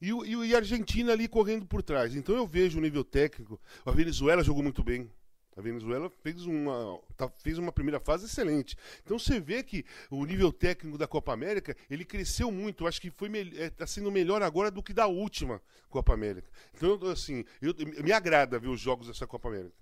E, 0.02 0.10
e, 0.10 0.48
e 0.48 0.54
a 0.54 0.58
Argentina 0.58 1.14
ali 1.14 1.28
correndo 1.28 1.66
por 1.66 1.82
trás. 1.82 2.16
Então 2.16 2.36
eu 2.36 2.46
vejo 2.46 2.78
o 2.78 2.82
nível 2.82 3.04
técnico. 3.04 3.60
A 3.86 3.92
Venezuela 3.92 4.44
jogou 4.44 4.62
muito 4.62 4.84
bem. 4.84 5.10
A 5.56 5.62
Venezuela 5.62 6.10
fez 6.10 6.46
uma, 6.46 7.00
tá, 7.16 7.30
fez 7.30 7.58
uma 7.58 7.72
primeira 7.72 8.00
fase 8.00 8.26
excelente. 8.26 8.76
Então 9.04 9.20
você 9.20 9.40
vê 9.40 9.64
que 9.64 9.86
o 10.10 10.26
nível 10.26 10.52
técnico 10.52 10.98
da 10.98 11.08
Copa 11.08 11.32
América 11.32 11.76
ele 11.90 12.04
cresceu 12.04 12.52
muito. 12.52 12.84
Eu 12.84 12.88
acho 12.88 13.00
que 13.00 13.10
foi 13.10 13.30
está 13.30 13.64
é, 13.64 13.70
tá 13.70 13.88
sendo 13.88 14.12
melhor 14.12 14.42
agora 14.42 14.72
do 14.72 14.82
que 14.82 14.94
da 14.94 15.08
última 15.08 15.62
Copa 15.90 16.14
América. 16.14 16.50
Então 16.74 17.00
assim, 17.08 17.46
eu, 17.62 17.74
me 18.04 18.12
agrada 18.12 18.60
ver 18.60 18.70
os 18.70 18.80
jogos 18.80 19.08
dessa 19.08 19.28
Copa 19.28 19.50
América. 19.50 19.76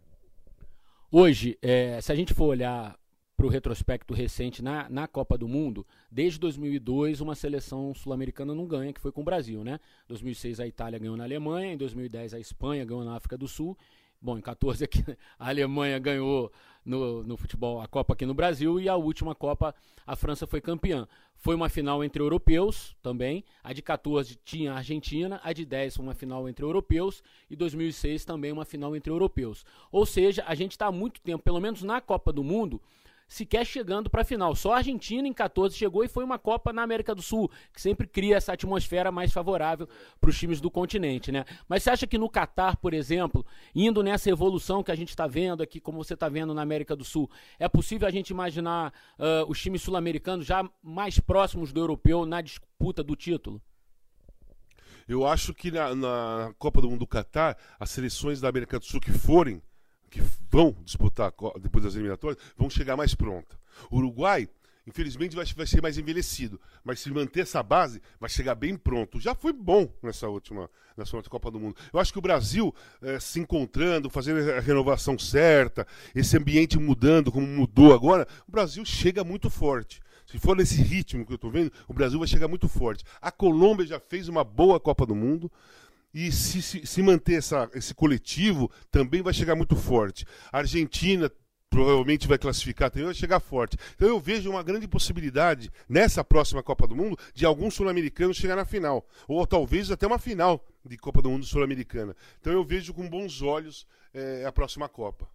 Hoje, 1.12 1.57
é, 1.62 1.99
se 1.99 2.12
a 2.12 2.15
gente 2.15 2.34
for 2.34 2.45
olhar 2.45 2.97
para 3.41 3.47
o 3.47 3.49
retrospecto 3.49 4.13
recente 4.13 4.62
na, 4.62 4.88
na 4.88 5.07
Copa 5.07 5.36
do 5.36 5.47
Mundo, 5.47 5.86
desde 6.12 6.39
2002 6.39 7.21
uma 7.21 7.34
seleção 7.34 7.91
sul-americana 7.91 8.53
não 8.53 8.67
ganha, 8.67 8.93
que 8.93 9.01
foi 9.01 9.12
com 9.12 9.21
o 9.21 9.23
Brasil, 9.23 9.63
né? 9.63 9.79
2006 10.07 10.60
a 10.60 10.67
Itália 10.67 10.99
ganhou 10.99 11.17
na 11.17 11.23
Alemanha, 11.23 11.73
em 11.73 11.77
2010 11.77 12.36
a 12.36 12.39
Espanha 12.39 12.86
ganhou 12.86 13.03
na 13.03 13.15
África 13.15 13.36
do 13.36 13.47
Sul 13.47 13.75
Bom, 14.21 14.38
em 14.38 14.41
14 14.41 14.84
aqui, 14.84 15.03
a 15.39 15.49
Alemanha 15.49 15.97
ganhou 15.97 16.51
no, 16.86 17.23
no 17.23 17.36
futebol 17.36 17.81
a 17.81 17.88
Copa 17.88 18.13
aqui 18.13 18.25
no 18.25 18.36
Brasil 18.36 18.79
e 18.79 18.88
a 18.88 18.95
última 18.95 19.34
Copa 19.34 19.73
a 20.05 20.15
França 20.15 20.45
foi 20.45 20.62
campeã. 20.62 21.07
Foi 21.36 21.55
uma 21.55 21.69
final 21.69 22.03
entre 22.03 22.21
europeus 22.21 22.95
também. 23.01 23.43
A 23.63 23.73
de 23.73 23.81
14 23.81 24.38
tinha 24.45 24.73
a 24.73 24.77
Argentina, 24.77 25.41
a 25.43 25.51
de 25.53 25.65
10 25.65 25.95
foi 25.95 26.05
uma 26.05 26.13
final 26.13 26.47
entre 26.47 26.63
europeus 26.63 27.23
e 27.49 27.55
2006 27.55 28.23
também 28.23 28.51
uma 28.51 28.63
final 28.63 28.95
entre 28.95 29.12
europeus. 29.12 29.65
Ou 29.91 30.05
seja, 30.05 30.43
a 30.45 30.53
gente 30.53 30.73
está 30.73 30.86
há 30.86 30.91
muito 30.91 31.19
tempo, 31.21 31.43
pelo 31.43 31.60
menos 31.60 31.81
na 31.81 31.99
Copa 31.99 32.31
do 32.31 32.43
Mundo, 32.43 32.79
sequer 33.32 33.65
chegando 33.65 34.10
para 34.10 34.24
a 34.24 34.26
final. 34.26 34.54
Só 34.56 34.74
a 34.74 34.78
Argentina 34.78 35.26
em 35.26 35.32
14 35.32 35.74
chegou 35.76 36.04
e 36.04 36.10
foi 36.10 36.22
uma 36.22 36.38
Copa 36.38 36.74
na 36.74 36.84
América 36.84 37.15
do 37.15 37.22
Sul, 37.22 37.50
que 37.74 37.82
sempre 37.82 38.06
cria 38.06 38.36
essa 38.36 38.52
atmosfera 38.52 39.10
mais 39.10 39.32
favorável 39.32 39.88
para 40.20 40.30
os 40.30 40.38
times 40.38 40.60
do 40.60 40.70
continente, 40.70 41.32
né? 41.32 41.46
Mas 41.67 41.82
você 41.82 41.91
acha 41.91 42.06
que 42.06 42.17
no 42.17 42.30
Catar, 42.30 42.76
por 42.76 42.94
exemplo, 42.94 43.46
indo 43.74 44.04
nessa 44.04 44.30
evolução 44.30 44.84
que 44.84 44.91
a 44.91 44.96
gente 44.96 45.10
está 45.10 45.28
vendo 45.28 45.63
aqui, 45.63 45.80
como 45.80 46.04
você 46.04 46.13
está 46.13 46.28
vendo 46.28 46.54
na 46.54 46.62
América 46.62 46.94
do 46.94 47.06
Sul, 47.06 47.32
é 47.58 47.70
possível 47.70 48.06
a 48.06 48.12
gente 48.12 48.32
imaginar 48.32 48.94
uh, 49.17 49.50
os 49.50 49.62
times 49.62 49.82
sul-americanos 49.82 50.46
já 50.46 50.70
mais 50.84 51.17
próximos 51.17 51.72
do 51.72 51.80
europeu 51.80 52.26
na 52.26 52.41
disputa 52.41 53.02
do 53.02 53.15
título? 53.15 53.62
Eu 55.08 55.26
acho 55.26 55.54
que 55.54 55.72
na, 55.72 55.96
na 55.96 56.54
Copa 56.60 56.82
do 56.82 56.89
Mundo 56.89 57.00
do 57.00 57.08
Catar, 57.08 57.58
as 57.80 57.89
seleções 57.91 58.41
da 58.41 58.50
América 58.50 58.78
do 58.78 58.84
Sul 58.84 59.00
que 59.00 59.12
forem 59.12 59.62
que 60.12 60.21
vão 60.50 60.76
disputar 60.84 61.34
depois 61.60 61.86
das 61.86 61.95
eliminatórias 61.95 62.38
vão 62.58 62.69
chegar 62.69 62.97
mais 62.97 63.15
pronta. 63.15 63.58
O 63.89 63.97
Uruguai, 63.97 64.47
infelizmente, 64.86 65.36
vai, 65.36 65.45
vai 65.45 65.65
ser 65.65 65.82
mais 65.82 65.97
envelhecido, 65.97 66.60
mas 66.84 67.00
se 67.00 67.10
manter 67.10 67.41
essa 67.41 67.63
base, 67.63 68.02
vai 68.19 68.30
chegar 68.30 68.54
bem 68.54 68.76
pronto. 68.76 69.21
Já 69.21 69.34
foi 69.34 69.54
bom 69.54 69.89
nessa 70.04 70.28
última, 70.28 70.69
nessa 70.97 71.15
última 71.15 71.32
Copa 71.32 71.50
do 71.50 71.60
Mundo. 71.60 71.78
Eu 71.93 72.00
acho 72.00 72.12
que 72.12 72.19
o 72.19 72.21
Brasil 72.21 72.76
é, 73.02 73.19
se 73.19 73.39
encontrando, 73.39 74.10
fazendo 74.10 74.52
a 74.52 74.60
renovação 74.60 75.17
certa, 75.17 75.88
esse 76.13 76.38
ambiente 76.38 76.78
mudando 76.78 77.32
como 77.32 77.47
mudou 77.47 77.93
agora, 77.93 78.28
o 78.47 78.52
Brasil 78.52 78.84
chega 78.84 79.24
muito 79.24 79.50
forte. 79.50 80.02
Se 80.26 80.38
for 80.38 80.56
nesse 80.56 80.82
ritmo 80.82 81.26
que 81.26 81.32
eu 81.32 81.36
estou 81.36 81.50
vendo, 81.50 81.71
o 81.88 81.93
Brasil 81.93 82.19
vai 82.19 82.28
chegar 82.28 82.50
muito 82.50 82.67
forte. 82.67 83.06
A 83.21 83.32
Colômbia 83.32 83.86
já 83.86 84.00
fez 84.00 84.28
uma 84.28 84.43
boa 84.43 84.80
Copa 84.80 85.06
do 85.06 85.15
Mundo. 85.15 85.50
E 86.13 86.32
se, 86.32 86.62
se, 86.62 86.86
se 86.86 87.02
manter 87.02 87.36
essa, 87.36 87.69
esse 87.74 87.93
coletivo, 87.93 88.69
também 88.89 89.21
vai 89.21 89.34
chegar 89.34 89.56
muito 89.56 89.76
forte. 89.76 90.26
A 90.52 90.60
Argentina 90.60 91.32
provavelmente 91.69 92.28
vai 92.28 92.38
classificar 92.38 92.91
também, 92.91 93.06
vai 93.06 93.13
chegar 93.13 93.39
forte. 93.39 93.78
Então 93.95 94.08
eu 94.08 94.19
vejo 94.19 94.50
uma 94.50 94.62
grande 94.62 94.88
possibilidade, 94.88 95.71
nessa 95.88 96.21
próxima 96.21 96.62
Copa 96.62 96.86
do 96.86 96.95
Mundo, 96.95 97.17
de 97.34 97.45
algum 97.45 97.71
sul-americano 97.71 98.34
chegar 98.34 98.58
na 98.58 98.65
final. 98.65 99.08
Ou 99.28 99.47
talvez 99.47 99.89
até 99.89 100.06
uma 100.06 100.19
final 100.19 100.63
de 100.86 100.97
Copa 100.97 101.21
do 101.21 101.30
Mundo 101.30 101.45
sul-americana. 101.45 102.13
Então 102.41 102.52
eu 102.52 102.63
vejo 102.63 102.93
com 102.93 103.10
bons 103.10 103.41
olhos 103.41 103.88
é, 104.13 104.45
a 104.45 104.52
próxima 104.52 104.89
Copa. 104.89 105.28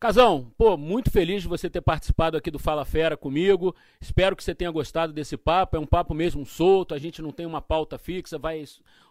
Casão, 0.00 0.50
pô, 0.56 0.78
muito 0.78 1.10
feliz 1.10 1.42
de 1.42 1.48
você 1.48 1.68
ter 1.68 1.82
participado 1.82 2.34
aqui 2.34 2.50
do 2.50 2.58
Fala 2.58 2.86
Fera 2.86 3.18
comigo. 3.18 3.76
Espero 4.00 4.34
que 4.34 4.42
você 4.42 4.54
tenha 4.54 4.70
gostado 4.70 5.12
desse 5.12 5.36
papo. 5.36 5.76
É 5.76 5.78
um 5.78 5.84
papo 5.84 6.14
mesmo 6.14 6.46
solto, 6.46 6.94
a 6.94 6.98
gente 6.98 7.20
não 7.20 7.30
tem 7.30 7.44
uma 7.44 7.60
pauta 7.60 7.98
fixa, 7.98 8.38
vai, 8.38 8.64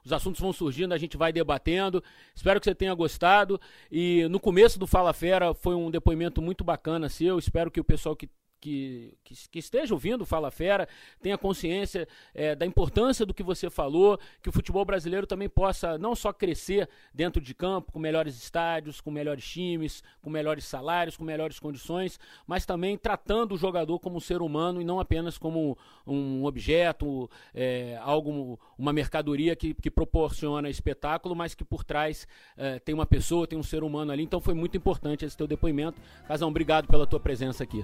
os 0.04 0.12
assuntos 0.12 0.42
vão 0.42 0.52
surgindo, 0.52 0.92
a 0.92 0.98
gente 0.98 1.16
vai 1.16 1.32
debatendo. 1.32 2.04
Espero 2.34 2.60
que 2.60 2.64
você 2.64 2.74
tenha 2.74 2.96
gostado. 2.96 3.62
E 3.92 4.28
no 4.32 4.40
começo 4.40 4.80
do 4.80 4.88
Fala 4.88 5.14
Fera 5.14 5.54
foi 5.54 5.76
um 5.76 5.92
depoimento 5.92 6.42
muito 6.42 6.64
bacana 6.64 7.08
seu. 7.08 7.38
Espero 7.38 7.70
que 7.70 7.80
o 7.80 7.84
pessoal 7.84 8.16
que 8.16 8.28
que, 8.60 9.14
que, 9.24 9.36
que, 9.50 9.60
esteja 9.60 9.94
ouvindo 9.94 10.26
Fala 10.26 10.52
Fera 10.52 10.88
tenha 11.22 11.38
consciência 11.38 12.08
é, 12.34 12.56
da 12.56 12.66
importância 12.66 13.26
do 13.26 13.34
que 13.34 13.44
você 13.44 13.70
falou, 13.70 14.20
que 14.42 14.50
o 14.50 14.52
futebol 14.52 14.84
brasileiro 14.86 15.26
também 15.26 15.50
possa 15.50 15.98
não 15.98 16.16
só 16.16 16.34
crescer 16.34 16.90
dentro 17.14 17.42
de 17.42 17.54
campo, 17.54 17.92
com 17.92 18.00
melhores 18.00 18.36
estádios, 18.42 19.02
com 19.02 19.12
melhores 19.12 19.48
times, 19.48 20.04
com 20.22 20.30
melhores 20.30 20.66
salários, 20.66 21.18
com 21.18 21.24
melhores 21.24 21.60
condições, 21.60 22.20
mas 22.46 22.66
também 22.66 22.98
tratando 22.98 23.56
o 23.56 23.58
jogador 23.58 24.00
como 24.00 24.18
um 24.18 24.22
ser 24.22 24.42
humano 24.42 24.82
e 24.82 24.86
não 24.86 25.00
apenas 25.00 25.38
como 25.38 25.78
um 26.06 26.46
objeto, 26.46 27.30
é, 27.54 27.98
algo, 28.02 28.60
uma 28.78 28.92
mercadoria 28.94 29.56
que, 29.56 29.74
que, 29.74 29.90
proporciona 29.90 30.70
espetáculo, 30.70 31.36
mas 31.36 31.54
que 31.54 31.64
por 31.64 31.84
trás 31.84 32.28
é, 32.58 32.80
tem 32.80 32.94
uma 32.94 33.06
pessoa, 33.06 33.48
tem 33.48 33.58
um 33.58 33.64
ser 33.64 33.84
humano 33.84 34.12
ali. 34.12 34.24
Então 34.24 34.42
foi 34.42 34.54
muito 34.54 34.78
importante 34.78 35.26
esse 35.26 35.38
teu 35.38 35.48
depoimento. 35.48 36.00
Casão, 36.28 36.50
obrigado 36.50 36.88
pela 36.88 37.08
tua 37.08 37.20
presença 37.20 37.64
aqui. 37.64 37.84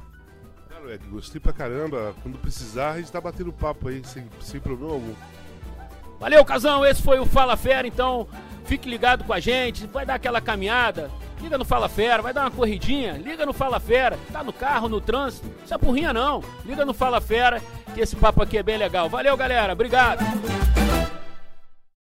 Ed, 0.90 1.06
gostei 1.08 1.40
pra 1.40 1.54
caramba. 1.54 2.14
Quando 2.22 2.38
precisar, 2.38 2.92
a 2.92 2.98
gente 2.98 3.12
tá 3.12 3.22
batendo 3.22 3.52
papo 3.52 3.88
aí, 3.88 4.02
sem, 4.04 4.26
sem 4.42 4.60
problema 4.60 4.94
algum. 4.94 5.14
Valeu, 6.20 6.44
Casão. 6.46 6.86
Esse 6.86 7.02
foi 7.02 7.20
o 7.20 7.26
Fala 7.26 7.58
Fera, 7.58 7.88
então 7.88 8.28
fique 8.66 8.90
ligado 8.90 9.24
com 9.24 9.34
a 9.34 9.40
gente. 9.40 9.88
Vai 9.88 10.06
dar 10.06 10.16
aquela 10.16 10.42
caminhada. 10.42 11.10
Liga 11.42 11.58
no 11.58 11.66
Fala 11.66 11.90
Fera, 11.90 12.22
vai 12.22 12.34
dar 12.34 12.42
uma 12.42 12.52
corridinha. 12.52 13.14
Liga 13.14 13.46
no 13.46 13.54
Fala 13.54 13.80
Fera. 13.80 14.18
Tá 14.32 14.44
no 14.44 14.54
carro, 14.54 14.88
no 14.88 15.02
trânsito. 15.02 15.48
Não 15.48 15.76
é 15.76 15.78
porrinha 15.78 16.14
não. 16.14 16.44
Liga 16.66 16.86
no 16.86 16.94
Fala 16.94 17.20
Fera, 17.20 17.62
que 17.94 18.02
esse 18.02 18.16
papo 18.16 18.42
aqui 18.42 18.58
é 18.58 18.64
bem 18.64 18.78
legal. 18.78 19.10
Valeu, 19.10 19.36
galera. 19.36 19.74
Obrigado. 19.74 20.24